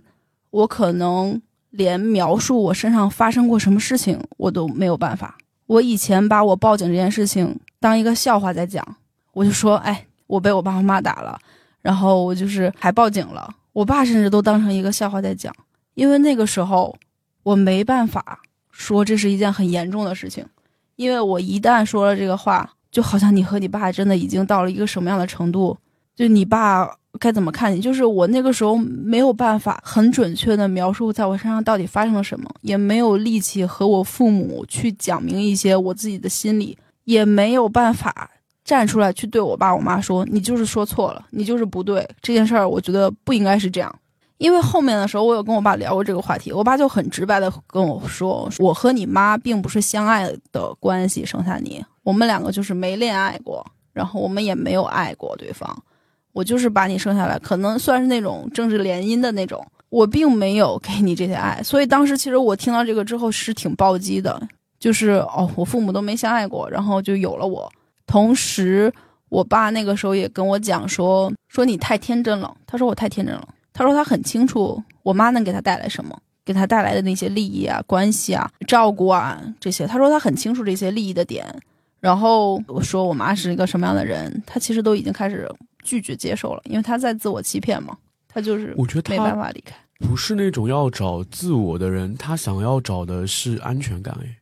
[0.52, 1.42] 我可能
[1.72, 5.36] 连描述我身上发生过什么事情我都没有办法。
[5.66, 8.86] 我以前把我报警这件事情当一个笑话在讲，
[9.34, 11.40] 我就说：“哎，我被我爸我妈打了，
[11.82, 15.54] 然后我就是还报警了。”我爸甚至都当成一个笑话在讲。
[15.96, 16.96] 因为那个时候，
[17.44, 18.40] 我没办法
[18.72, 20.46] 说这是一件很严重的事情，
[20.96, 25.78] 因为我一旦说了这个话，就好像你和你爸真的已经到了一个什么样的程度，
[26.16, 26.90] 就你爸
[27.20, 38.30] 该怎么看你，就是我那个时候没有办法很准确的描述在我身上到底发生了什么，也没有力气和我父母去讲明一些我自己的心理，也没有办法
[38.66, 43.96] 站出来去对我爸我妈说，你就是说错了，你就是不对，这件事儿我觉得不应该是这样。
[44.38, 55.74] 因为后面的时候，我有跟我爸聊过这个话题，我爸就很直白的跟我说：“我和你妈并不是相爱的关系生下你，我们两个就是没恋爱过，然后我们也没有爱过对方，
[56.34, 61.62] 我就是把你生下来，可能算是那种政治联姻的那种，我并没有给你这些爱。
[61.64, 64.46] 所以当时其实我听到这个之后是挺暴击的，
[64.78, 67.72] 就是哦，我父母都没相爱过，然后就有了我。
[68.06, 68.94] 同时，
[69.30, 79.86] 我爸那个时候也跟我讲说：说你太天真了，他说我太天真了。”他说他很清楚我妈能给他带来什么，给他带来的那些利益啊、关系啊、照顾啊这些。
[79.86, 81.46] 他说他很清楚这些利益的点。
[82.00, 85.50] 然后我说我妈是一个什么样的人，他其实都已经开始
[85.84, 87.98] 拒绝接受了，因为他在自我欺骗嘛。
[88.28, 94.16] 他就是我觉得没办法离开，不是那种要找自我的人，他想要找的是安全感。
[94.22, 94.38] 哎，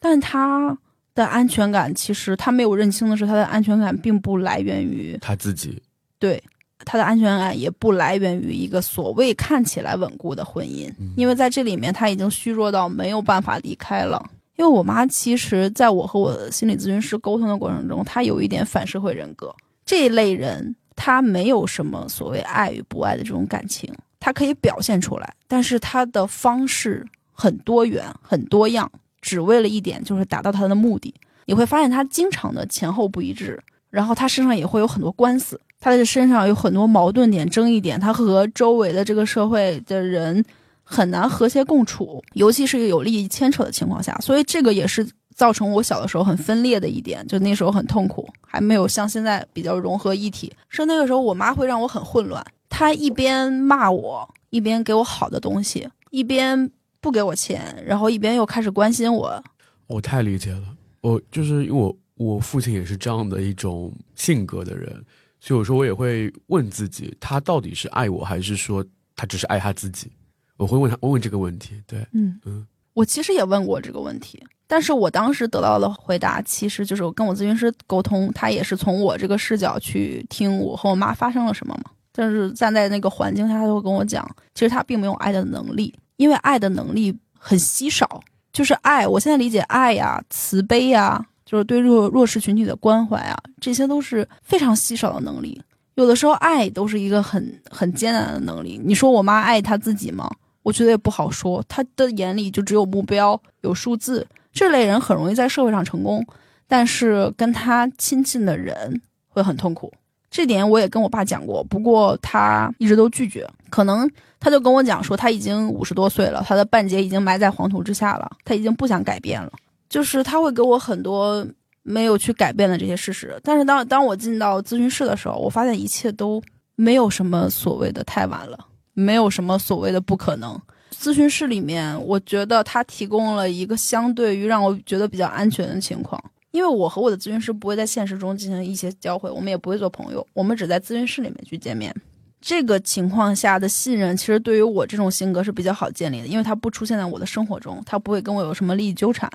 [0.00, 0.76] 但他
[1.14, 5.80] 的安全感其实他没有认清的是，他的安全感并不来源于他自己。
[6.18, 6.42] 对。
[6.86, 14.24] 他的安全感也不来源于一个所谓看起来稳固的婚姻，因为在这里面他已经虚弱到没有办法离开了。
[14.54, 31.12] 因为我妈其实在我和我的心理咨询师沟通的过程中，她有一点反社会人格这一类人，他没有什么所谓爱与不爱的这种感情，他可以表现出来，但是他的方式很多元、很多样，只为了一点，就是达到他的目的。
[31.44, 35.60] 你会发现他经常的前后不一致，然后他身上也会有很多官司。
[35.78, 40.44] 他的身上有很多矛盾点、争议点，他和周围的这个社会的人
[40.82, 50.52] 很难和谐共处，尤其是有利益牵扯的情况下，所以这个也是造成我小的时候很分裂的一点，就那时候很痛苦，还没有像现在比较融合一体。
[50.68, 56.70] 是那个时候，我妈会让我很混乱，她一边骂我，一边给我好的东西，一边
[57.00, 59.44] 不给我钱，然后一边又开始关心我。
[59.86, 60.62] 我太理解了，
[61.02, 65.04] 我就是因为我我父亲也是这样的一种性格的人。
[65.46, 68.84] 所以有时候我也会问自己，他到底是爱我，还是说
[69.14, 70.10] 他只是爱他自己？
[70.56, 71.80] 我会问他，问问这个问题。
[71.86, 81.92] 对，嗯嗯，我其实也问过这个问题，但是我当时得到的回答，其实就是我跟我咨询师沟通，他也是从我这个视角去听我和我妈发生了什么嘛。
[82.10, 88.20] 但是站在那个环境下，他会跟我讲，其实他并没有爱的能力，因为爱的能力很稀少，
[88.52, 89.06] 就是爱。
[89.06, 91.24] 我现在理解爱呀，慈悲呀。
[91.46, 95.58] 就是对弱弱势群体的关怀啊，这些都是非常稀少的能力。
[95.94, 98.78] 有的时候爱都是一个很很艰难的能力。
[98.84, 100.30] 你说我妈爱她自己吗？
[100.62, 101.64] 我觉得也不好说。
[101.68, 104.26] 她的眼里就只有目标，有数字。
[104.52, 106.26] 这类人很容易在社会上成功，
[106.66, 109.92] 但是跟他亲近的人会很痛苦。
[110.30, 113.48] 这点我也跟我爸讲过，不过他一直都拒绝。
[113.70, 119.52] 可能他就跟我讲说，他已经五十多岁了，他的半截已经埋在黄土之下了，他已经不想改变了。
[119.88, 121.46] 就是他会给我很多
[121.82, 123.38] 没有去改变的这些事实。
[123.42, 126.42] 但是当当我进到咨询室的时候，我发现一切都
[126.74, 128.58] 没有什么所谓的太晚了，
[128.94, 130.60] 没有什么所谓的不可能。
[130.92, 136.22] 咨询室里面，我觉得他提供了一个相对于让我觉得比较安全的情况。
[136.52, 141.94] 因为我和我的咨询师不会在现实中进行一些交汇，我们也不会做朋友，我们只在咨询室里面去见面。
[142.40, 149.30] 这个情况下的信任，其实对于我这种性格是比较好建立的，因为他不出现在我的生活中，他不会跟我有什么利益纠缠。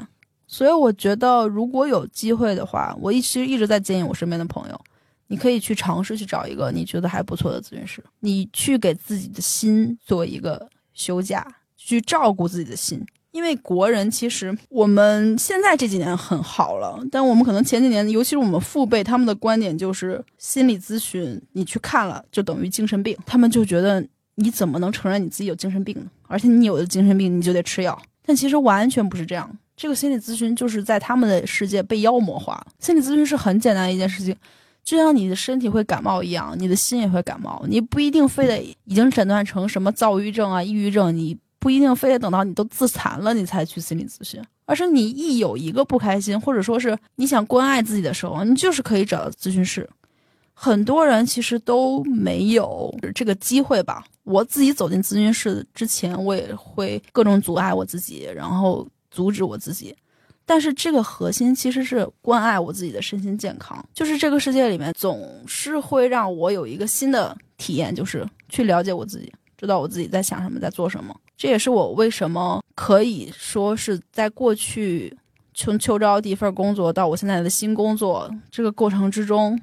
[0.53, 4.81] 所以我觉得，如果有机会的话，我一直一直在建议我身边的朋友，
[5.27, 11.47] 你可以去尝试去找一个你觉得还不错的咨询师，你去给自己的心做一个休假，
[11.77, 13.01] 去照顾自己的心。
[13.31, 26.11] 因为国人其实我们现在这几年很好了，但我们可能前几年，尤其是我们父辈，他们的观点就是心理咨询你去看了就等于精神病，他们就觉得你怎么能承认你自己有精神病呢？
[26.27, 29.49] 而且你有了精神病你就得吃药，但其实完全不是这样。
[29.81, 32.63] 这个心理咨询就是在他们的世界被妖魔化。
[32.77, 34.35] 心理咨询是很简单的一件事情，
[34.83, 41.35] 就像你的身体会感冒一样，你的心也会感冒，你不一定非得已经诊断成什么躁郁症啊、抑郁症，你。
[41.61, 49.87] 不一定非得等到你都自残了，你才去心理咨询，而是你一有一个不开心，或者说是你想关爱自己的时候，你就是可以找到咨询室。
[50.55, 54.03] 很多人其实都没有这个机会吧。
[54.23, 59.95] 我自己走进咨询室之前，我也会各种阻碍我自己，然后阻止我自己。
[60.43, 63.85] 但是这个核心其实是关爱我自己的身心健康。
[63.93, 69.31] 就是这个世界里面总是会让我有一个新的体验，就是去了解我自己。
[69.55, 75.15] 知道我自己在想什么，在做什么，这也是我为什么可以说是在过去
[75.53, 79.61] 从秋招第一份工作到我现在的新工作这个过程之中，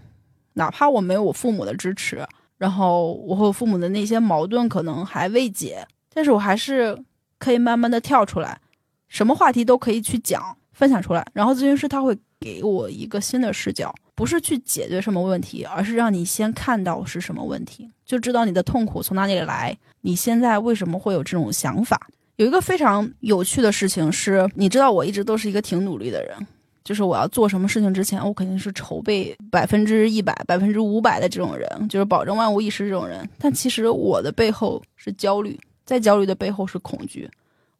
[0.52, 2.24] 哪怕我没有我父母的支持，
[2.58, 5.84] 然后我和我父母的那些矛盾可能还未解，
[6.14, 6.96] 但是我还是
[7.40, 8.60] 可以慢慢的跳出来，
[9.08, 13.94] 什么话题都可以去讲分享出来，然后咨询师他会给我一个新的视角。
[14.14, 19.78] 不是去解决什么问题，而是让你先看到是什么问题，就知道你的痛苦从哪里来。
[20.00, 22.08] 你现在为什么会有这种想法？
[22.34, 26.36] 有一个非常有趣的事情是，你知道我一直都是一个挺努力的人，
[26.82, 33.24] 就是我要做什么事情之前，我肯定是筹备百分之一百、 百分之五百的这种人，就是保证万无一失这种人。
[33.38, 37.30] 但其实我的背后是焦虑，在焦虑的背后是恐惧。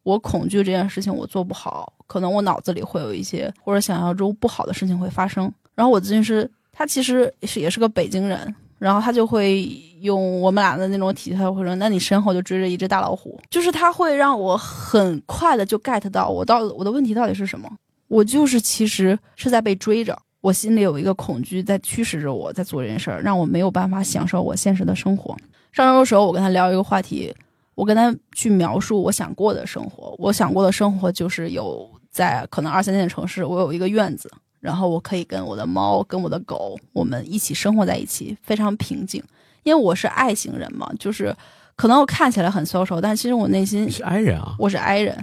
[0.03, 5.53] 我恐惧这件事情我做不好，可能我脑子里会有一些或者想象中不好的事情会发生。
[5.75, 9.63] 然后我咨询师他其实是也是个北京人，然后他就会
[10.01, 17.71] 用我们俩的那种体态，会说：“那你身后就追着一只大老虎。”就是他会让我很快的就 get 到我到我的问题到底是什么。
[18.07, 25.37] 我就是其实是在被追着，我心里有一个恐惧在驱使着我在做这件事儿，让我没有办法享受我现实的生活。
[25.73, 27.35] 上周的时候，我跟他聊一个话题，
[27.79, 30.13] 我跟他去描述我想过的生活。
[30.19, 34.29] 我想过的生活就是有在可能二三线城市，我有一个院子。
[34.59, 39.23] 然后我可以跟我的猫、跟我的狗，我们一起生活在一起，非常平静。
[39.63, 41.33] 因为我是爱型人嘛，就是
[41.77, 44.57] 可能我看起来很 social，但其实我内心是 I 人啊。
[44.59, 45.17] 我是 I 人，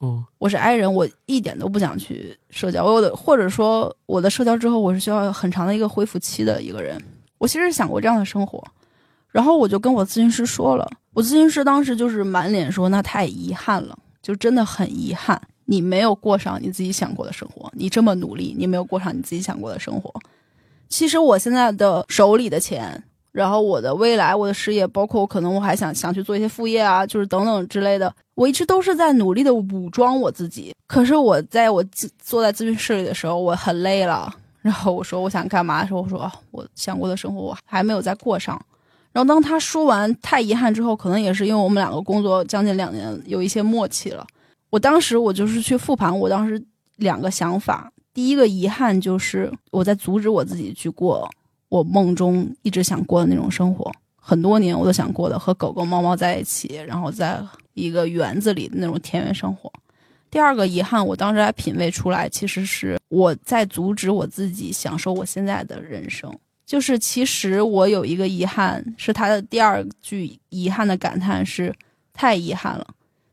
[0.00, 2.84] 哦，我是 I 人，我一点都不想去社交。
[2.84, 7.02] 我的或者说我的社交之后，我是需要很长的一个恢复期的一个人。
[7.38, 8.62] 我其实想过这样的生活，
[9.32, 20.12] 然后我就跟我咨询师说了，我咨询师当时就是满脸说：“那太遗憾了，就真的很遗憾。”你没有过上你自己想过的生活，你这么努力，你没有过上你自己想过的生活。
[20.88, 30.74] 其实我现在的手里的钱，然后我的未来，我的事业，包括我可能我还想想去做一些副业啊，就是等等之类的，我一直都是在努力的武装我自己。
[30.86, 31.82] 可是我在我
[32.18, 34.34] 坐在咨询室里的时候，我很累了。
[34.60, 38.60] 然后我说我想干嘛的时候，我说我想过的生活我还没有再过上。
[39.12, 44.26] 然后当他说完太遗憾之后，可能也是因为我们两个工作将近两年，有一些默契了。
[44.70, 46.62] 我当时我就是去复盘，我当时
[46.96, 51.30] 两个想法，第一个遗憾就是我在阻止我自己去过
[51.68, 57.38] 我梦中一直想过的那种生活，很多年我都想过的和狗狗猫猫在一起，然后在
[57.74, 59.70] 一个园子里的那种田园生活。
[60.30, 66.34] 第二个遗憾，我当时还品味出来，其实是我在阻止我自己享受我现在的人生。
[66.64, 71.74] 就是其实我有一个遗憾，是他的第二句遗憾的感叹是
[72.12, 72.86] 太遗憾了。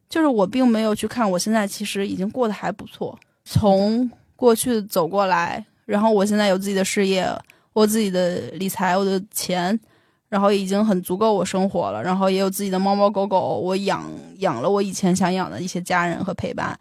[0.10, 3.18] 就是我并没有去看，我现在其实已经过得还不错。
[3.46, 7.28] 从过去走过来，然后我现在有自己的事业，
[7.74, 9.80] 我自己的理财，我的钱，
[10.28, 14.04] 然后已经很足够我生活了，然后也有自己的猫猫狗狗，我养
[14.40, 16.78] 养了我以前想养的一些家人和陪伴，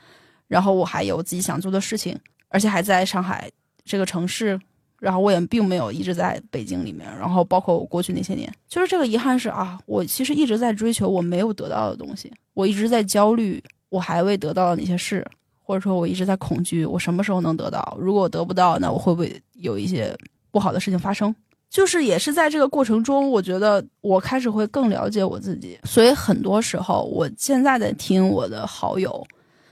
[0.47, 2.19] 然后我还有自己想做的事情，
[2.49, 3.51] 而且还在上海
[3.85, 4.59] 这个城市。
[5.01, 15.25] 然后我也并没有一直在北京里面，然后包括我过去那些年，就是这个遗憾是啊，我其实一直在追求我没有得到的东西，我一直在焦虑我还未得到的那些事，
[15.63, 20.17] 或者说我一直在恐惧我什么时候能得到，如果我得不到，那我会不会有一些
[20.51, 21.35] 不好的事情发生？
[21.71, 29.23] 就是也是在这个过程中，我觉得我开始会更了解我自己，所以很多时候我现在在听我的好友，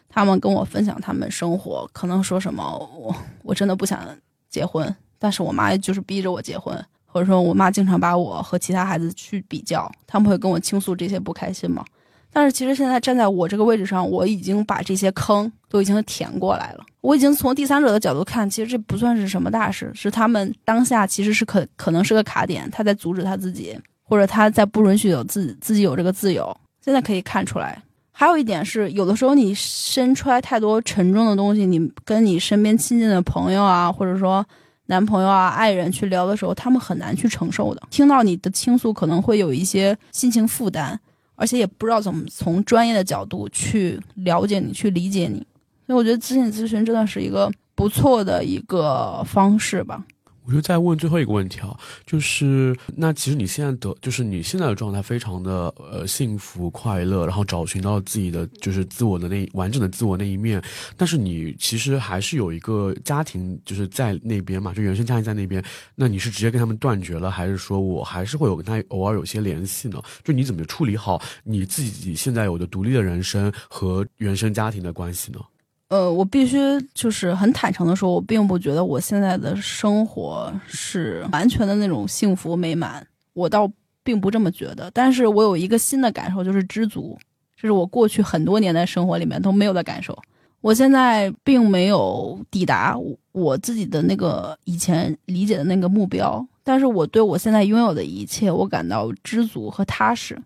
[0.09, 2.63] 他们跟我分享他们生活，可能说什么
[2.97, 4.07] 我我真的不想
[4.51, 4.95] 结婚。
[5.27, 6.73] 但是我妈就是逼着我结婚，
[7.05, 11.85] 或者说我妈经常把我和其他孩子去比较，他们会跟我倾诉这些不开心吗？
[12.33, 16.87] 但是其实现在站在我这个位置上，我已经把这些坑都已经填过来了。
[17.01, 26.57] 我已经从第三者的角度看，其实这不算是什么大事，是他们当下其实是可可能是个卡点，他在阻止他自己，或者他在不允许有自自己有这个自由。
[26.85, 27.83] 现在可以看出来，
[28.13, 34.47] 还有一点是，有的时候你伸出来太多沉重的东西，你跟你身边亲近的朋友啊，或者说。
[34.87, 37.83] 男朋友啊，爱人去聊的时候，他们很难去承受的。
[37.91, 40.99] 听到你的倾诉，可能会有一些心情负担，
[41.35, 45.45] 而且也不知道怎么从专业的角度去了解你，去理解你。
[45.87, 50.05] 所以，我觉得咨询咨询真的是一个不错的一个方式吧。
[50.47, 60.63] 我就再问最后一个问题啊，就是那其实你现在的就是你现在的状态非常的呃幸福快乐，然后找寻到自己的就是自我的那完整的自我那一面，
[60.97, 65.63] 但是你其实还是有一个家庭就是在那边嘛，就原生家庭在那边，
[65.97, 70.01] 那你是直接跟他们断绝了，还是说我还是会有跟他偶尔有些联系呢？
[70.23, 75.41] 就你怎么处理好你自己现在有的独立的人生和原生家庭的关系呢？
[75.89, 76.59] 呃，我必须
[76.93, 83.71] 就是很坦诚的说，我并不觉得我现在的生活是完全的那种幸福美满，我倒
[84.03, 84.91] 并不这么觉得。
[84.91, 87.17] 但是我有一个新的感受，就是知足，
[87.55, 90.19] 这是我过去很多年的生活里面都没有的感受。
[90.61, 92.99] 我现在并没有抵达
[93.31, 100.37] 我自己的那个以前理解的那个目标，但是我对我现在拥有的一切，我感到知足和踏实。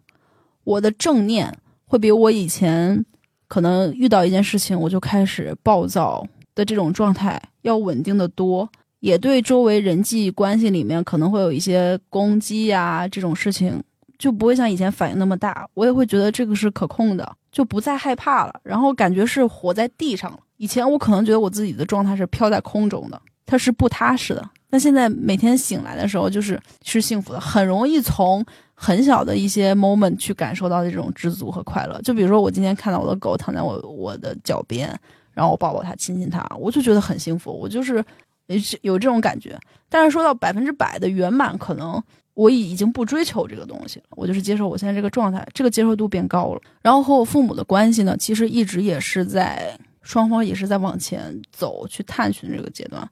[0.65, 1.57] 我的正念
[1.87, 3.07] 会比我以前。
[3.51, 6.25] 可能遇到一件事情，我就开始暴躁
[6.55, 8.71] 的这种状态要稳定的多，
[9.01, 13.83] 也对周围人际关系里面可能会有一些攻击呀这种事情，
[14.17, 15.69] 就不会像以前反应那么大。
[15.75, 18.61] 我也会觉得这个是可控的，就不再害怕了。
[18.63, 20.39] 然后感觉是活在地上了。
[20.57, 24.49] 以前我可能觉得我自己的状态是飘在空中的，它是不踏实的。
[24.71, 28.47] 但现在每天醒来的时候，就是是幸福的，很容易从。
[28.83, 34.89] 很小的一些 moment 去感受到这种知足和快乐，就比如说我今天看到我的狗躺在我我的脚边，
[35.35, 38.03] 然后我抱抱它，亲亲它，我就觉得很幸福，我就是
[38.81, 39.61] 有这种感觉。
[39.91, 42.03] 但是说到百分之百的圆满，可能
[42.33, 46.63] 我已已经不追求这个东西了，我就是接受我现在这个状态，这个接受度变高了。
[46.81, 53.07] 然后和我父母的关系呢，其实一直也是在双方也是在往前走，去探寻这个阶段。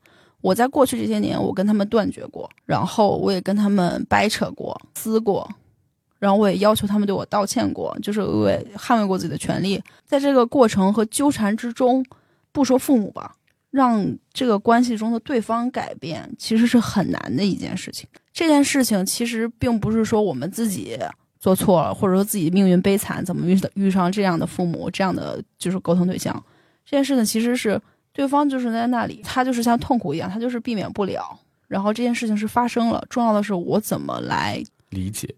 [0.48, 5.46] 我在过去这些年，我跟他们断绝过，然后我也跟他们掰扯过、撕过，
[6.18, 9.78] 然后我也要求他们对我道歉过，就是我也捍卫过自己的权利。
[10.06, 12.02] 在这个过程和纠缠之中，
[12.50, 13.36] 不说父母吧，
[13.70, 14.02] 让
[14.32, 18.08] 这个关系中的对方改变，其实是很难的一件事情。
[18.32, 20.98] 这件事情其实并不是说我们自己
[21.38, 26.42] 做错了，或者说自己命运悲惨，怎么遇遇上这样的父母，这样的就是沟通对象。
[26.86, 27.78] 这件事情其实是。
[28.18, 31.38] 对方就是在那里，他就是像痛苦一样，他就是避免不了。
[31.68, 35.32] 然后这件事情是发生了，重要的是我怎么来理解。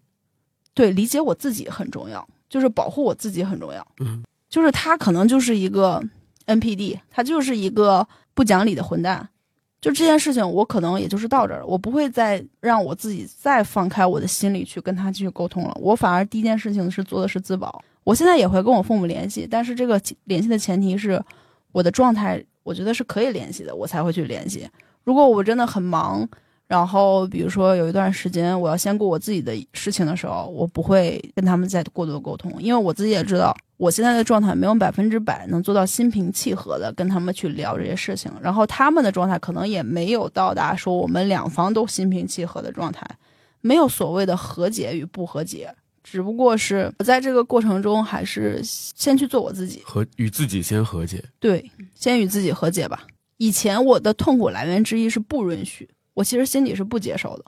[0.73, 3.87] 对，理解我自己很重要，就是保护我自己很重要。
[3.99, 6.03] 嗯，就是他可能就是一个
[6.47, 9.29] NPD，他就是一个不讲理的混蛋。
[9.83, 15.77] 就这件事情，我可能也就是到这儿了，我不会再让我自己再放开我的心里去跟他继续沟通了。
[15.79, 17.85] 我反而第一件事情是做的是自保。
[18.05, 21.23] 我现在也会跟我父母联系，但是这个联系的前提是
[21.73, 22.43] 我的状态。
[22.63, 24.69] 我觉得是可以联系的，我才会去联系。
[25.05, 26.29] 如果我真的很忙，
[26.67, 43.05] 然后比如说有一段时间我要先过我自己的事情的时候，我不会跟他们再过多沟通，因为我自己也知道我现在的状态没有百分之百能做到心平气和的跟他们去聊这些事情，然后他们的状态可能也没有到达说我们两方都心平气和的状态，
[43.63, 45.75] 没有所谓的和解与不和解。
[46.03, 51.23] 只不过是我在这个过程中，还是先去做我自己，和与自己先和解。
[51.39, 51.71] 对，
[52.01, 53.07] 先与自己和解吧。
[53.37, 57.45] 以前我的痛苦来源之一是不允许，我其实心里是不接受的。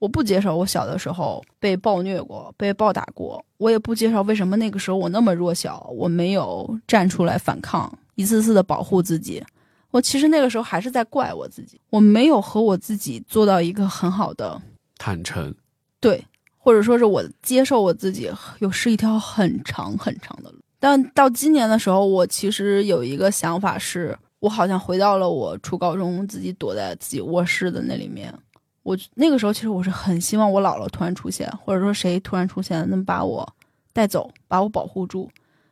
[0.00, 3.42] 我不接受我小的时候被暴虐过，被暴打过。
[3.56, 9.42] 我也不接受为什么那个时候我那么弱小，我没有站出来反抗，一次次的保护自己。
[9.90, 14.60] 我其实那个时候还是在怪我自己，我没有和我自己做到一个很好的
[14.98, 15.54] 坦诚，
[16.00, 16.22] 对，
[16.58, 20.58] 或者说是我接受我自己，有是一条很长很长的路。
[20.84, 28.30] 但到今年的时候，我其实有一个想法是，我好像回到了我初高中自己躲在自己卧室的那里面。
[28.82, 33.50] 我那个时候其实我是很希望我姥姥突然出现，或者说谁突然出现能把我
[33.94, 35.30] 带走，把我保护住。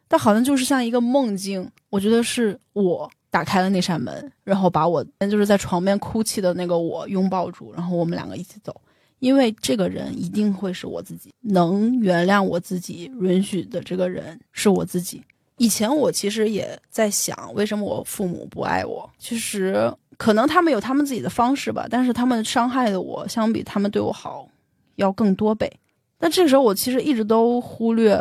[0.08, 3.10] 但好像就是像一个梦境，我觉得是我。
[3.32, 8.78] 打开了那扇门，然后把我就是在床边哭泣的那个我拥抱住，然后我们两个一起走。
[9.22, 15.22] 因为这个人一定会是我自己，能原谅我自己、允许的这个人是我自己。
[15.58, 19.08] 以前我其实也在想，为什么我父母不爱我？
[19.20, 24.48] 其实可能他们有他们自己的方式吧，但是他们伤害的我，相比他们对我好，
[24.96, 25.72] 要更多倍。
[26.18, 28.18] 但这个时候，我其实一直都忽略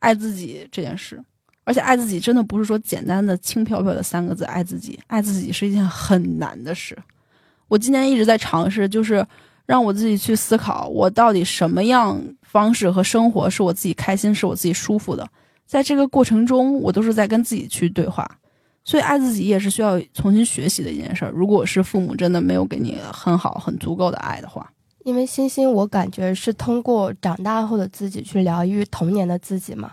[0.00, 1.22] 爱自己这件事。
[1.62, 6.98] 而且爱自己真的不是说简单的轻飘飘的三个字，爱自己，爱自己是一件很难的事。
[7.68, 9.26] 我今年一直在尝试，就是
[9.66, 15.26] 让我自己去思考，我到底什么样方式和生活是我自己开心、是我自己舒服的。
[15.66, 18.28] 在这个过程中，我都是在跟自己去对话。
[18.84, 21.30] 所以，爱自己也是需要重新学习的一件事儿。
[21.30, 24.70] 如果是父母真的没有给你很好、很足够的爱的话，
[25.04, 29.92] 因为欣欣，我感觉是通过长大后的自己去疗愈童年的自己嘛。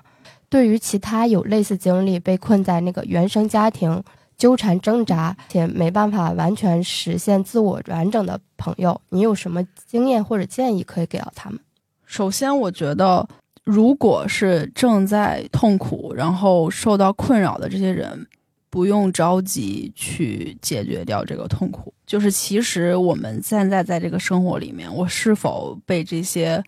[0.49, 4.03] 对于其他有类似经历、被困在那个原生家庭
[4.41, 11.59] 纠缠挣扎且没办法完全实现自我完整的朋友，你有什么经验或者建议可以给到他们？
[12.07, 13.27] 首先，我觉得，
[13.63, 18.25] 如果是正在痛苦然后受到困扰的这些人，
[18.71, 21.93] 不用着急去解决掉这个痛苦。
[22.07, 26.63] 就是其实我们现在在这个生活里面，我是否被这些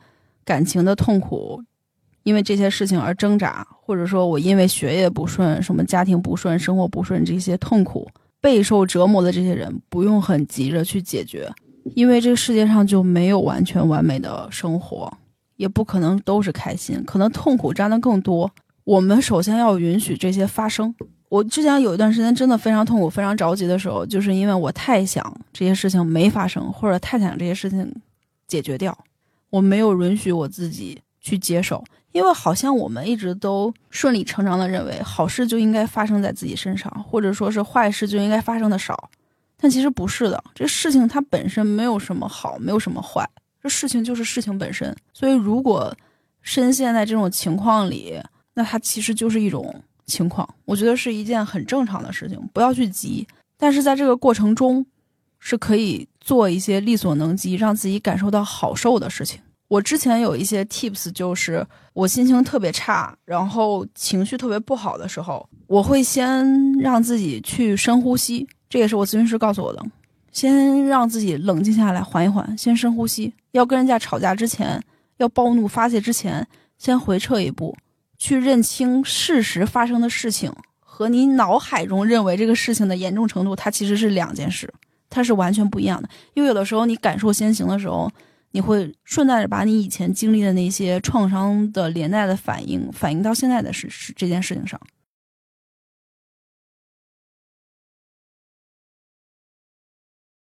[0.45, 1.64] 感情的痛苦？
[2.24, 8.10] 因为这些事情而挣扎，或者说我因为学业不顺、什么家庭不顺、生活不顺这些痛苦
[8.41, 11.50] 备受折磨的这些人，不用很急着去解决，
[11.95, 15.12] 因为这个世界上就没有完全完美的生活，
[15.58, 18.50] 也不可能都是开心，可能痛苦占的更多。
[18.86, 20.94] 我们首先要允许这些发生。
[21.30, 27.91] 我之前有一段时间真的非常痛苦、非常着急的时候，就是因为我太想这些事情没发生，或者太想这些事情
[28.48, 28.95] 解决掉，
[29.50, 31.84] 我没有允许我自己去接受。
[32.14, 39.10] 因为好像我们一直都顺理成章的认为好事就应该发生在自己身上，或者说是坏事就应该发生的少，
[39.57, 40.41] 但其实不是的。
[40.56, 43.27] 这事情它本身没有什么好，没有什么坏，
[43.61, 44.95] 这事情就是事情本身。
[45.14, 45.94] 所以如果
[46.41, 48.22] 深陷在这种情况里，
[48.53, 49.73] 那它其实就是一种
[50.06, 50.48] 情况。
[50.65, 53.27] 我觉得是一件很正常的事情，不要去急。
[53.57, 54.85] 但是在这个过程中，
[55.40, 59.41] 是可以做一些力所能及，让自己感受到好受的事情。
[59.74, 68.48] 我之前有一些 tips，就是我心情特别差，然后情绪特别不好的时候，我会先让自己去深呼吸。
[68.70, 69.84] 这也是我咨询师告诉我的，
[70.32, 73.34] 先让自己冷静下来，缓一缓，先深呼吸。
[73.54, 74.80] 要跟人家吵架之前，
[75.18, 76.48] 要暴怒发泄之前，
[76.78, 77.76] 先回撤一步，
[78.20, 84.72] 去认清事实发生的事情和你脑海中认为这个事情的严重程度，它其实是两件事，
[85.10, 86.08] 它是完全不一样的。
[86.36, 88.08] 因为有的时候你感受先行的时候。
[88.56, 94.80] 你会顺带着把你以前经历的那些创伤的连带的反应反映到现在的事事这件事情上。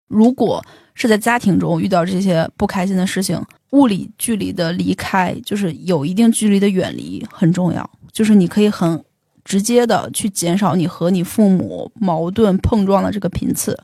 [0.08, 0.64] 如果
[0.94, 9.04] 是在家庭中遇到这些不开心的事情，物理距离的离开，就是有一定距离的远离很重要，就是你可以很
[9.44, 13.80] 直接的去减少你和你父母矛盾碰撞的这个频次。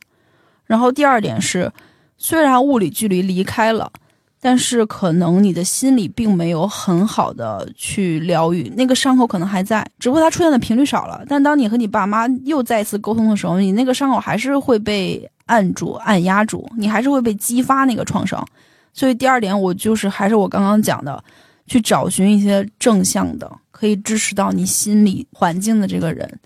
[0.65, 1.73] 然后第二点是，
[2.17, 3.93] 虽然物理距离离开了。
[4.41, 11.25] 但是可能你的心里并没有很好的去疗愈，那个伤口可能还在，只不过它出现的频率少了。
[11.29, 18.47] 但当你和你爸妈又再次沟通的时候，你那个伤口还是会被按住、按压住，你还是会被激发那个创伤。
[18.95, 21.23] 所以第二点，我就是还是我刚刚讲的，
[21.67, 26.39] 去找寻一些正向的，可以支持到你心理环境的这个人，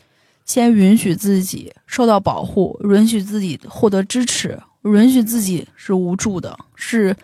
[0.46, 7.14] 先允许自己受到保护，允许自己获得支持，允许自己是无助的，是。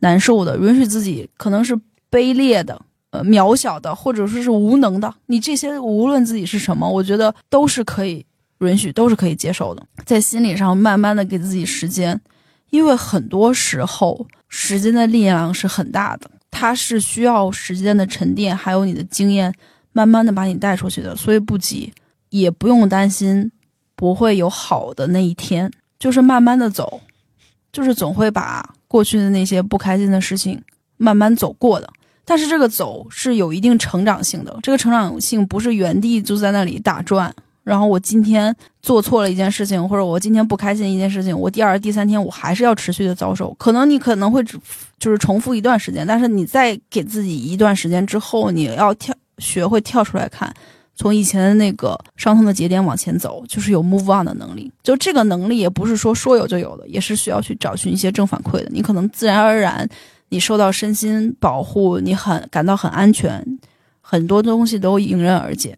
[0.00, 1.74] 难受的，允许自己可能是
[2.10, 5.12] 卑劣的、呃渺小的，或者说是无能的。
[5.26, 8.24] 你这些无论自己是什么，我觉得都是可以
[8.58, 9.82] 允许，都是可以接受的。
[10.04, 12.20] 在心理上慢慢的给自己时间，
[12.70, 19.52] 因为很多时候时间的力量是很大的，它是需要时间的沉淀，还有你的经验，
[19.92, 21.16] 慢慢的把你带出去的。
[21.16, 21.92] 所以不急，
[22.28, 23.50] 也不用担心
[23.94, 27.00] 不会有好的那一天，就是慢慢的走，
[27.72, 28.75] 就是总会把。
[28.88, 30.60] 过去的那些不开心的事情，
[30.96, 31.88] 慢慢走过的。
[32.24, 37.32] 但是这个走是有一定成长性的，这个成长性不是原地就在那里打转，
[37.62, 38.52] 然后我今天
[38.82, 43.54] 做错了一件事情，或者我今天不开心一件事情，我第二、第三天我还是要持续的遭受。
[43.54, 44.42] 可能你可能会
[44.98, 50.52] 就是重复一段时间，但是你再给自己一段时间之后，你要跳学会跳出来看，
[50.96, 54.72] 从以前的那个伤痛的节点往前走，就是有 move on 的能力。
[54.82, 58.68] 就这个能力也不是说说有就有的，也是需要去找寻一些正反馈的。
[58.70, 59.88] 你可能自然而然，
[60.30, 63.44] 你受到身心保护，你很感到很安全，
[64.00, 65.76] 很多东西都迎刃而解。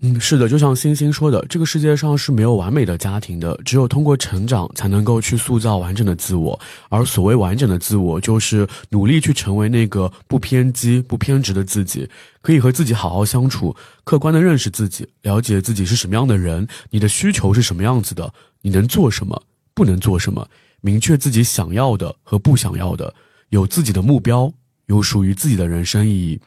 [0.00, 6.58] 嗯，是的，就像星星说的，这个世界上是没有完美的家庭的，只有通过成长才能够去塑造完整的自我。
[6.90, 12.06] 而所谓完整的自我，就是努力去成为那个不偏激、不偏执的自己，
[12.42, 18.30] 可以和自己好好相处，客观的认识自己，了解自己是什么样的人，你的需求是什么样子的，
[18.60, 19.42] 你能做什么，
[19.72, 20.46] 不能做什么，
[20.82, 23.14] 明确自己想要的和不想要的，
[23.48, 24.52] 有自己的目标，
[24.86, 26.38] 有属于自己的人生意义。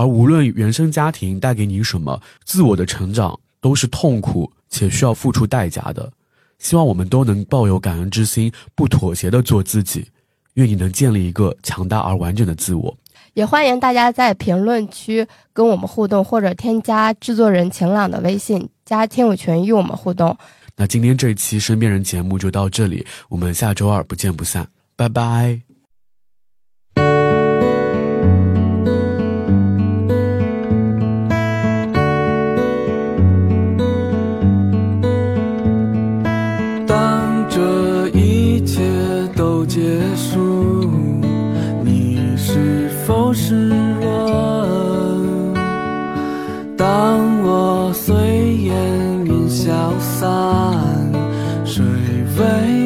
[0.00, 6.10] 而无论原生家庭带给你什么，自我的成长都是痛苦且需要付出代价的。
[6.58, 10.08] 希望我们都能抱有感恩之心，不妥协的做自己。
[10.54, 12.96] 愿你能建立一个强大而完整的自我。
[13.34, 20.34] 也欢迎大家在评论区跟我们互动，或者添加制作人晴朗的微信，加听友群与我们互动。
[20.76, 24.66] 那今天这一期身边人节目就到这里，我们下周二不见不散，
[24.96, 25.69] 拜拜。
[51.64, 51.84] 水
[52.38, 52.79] 为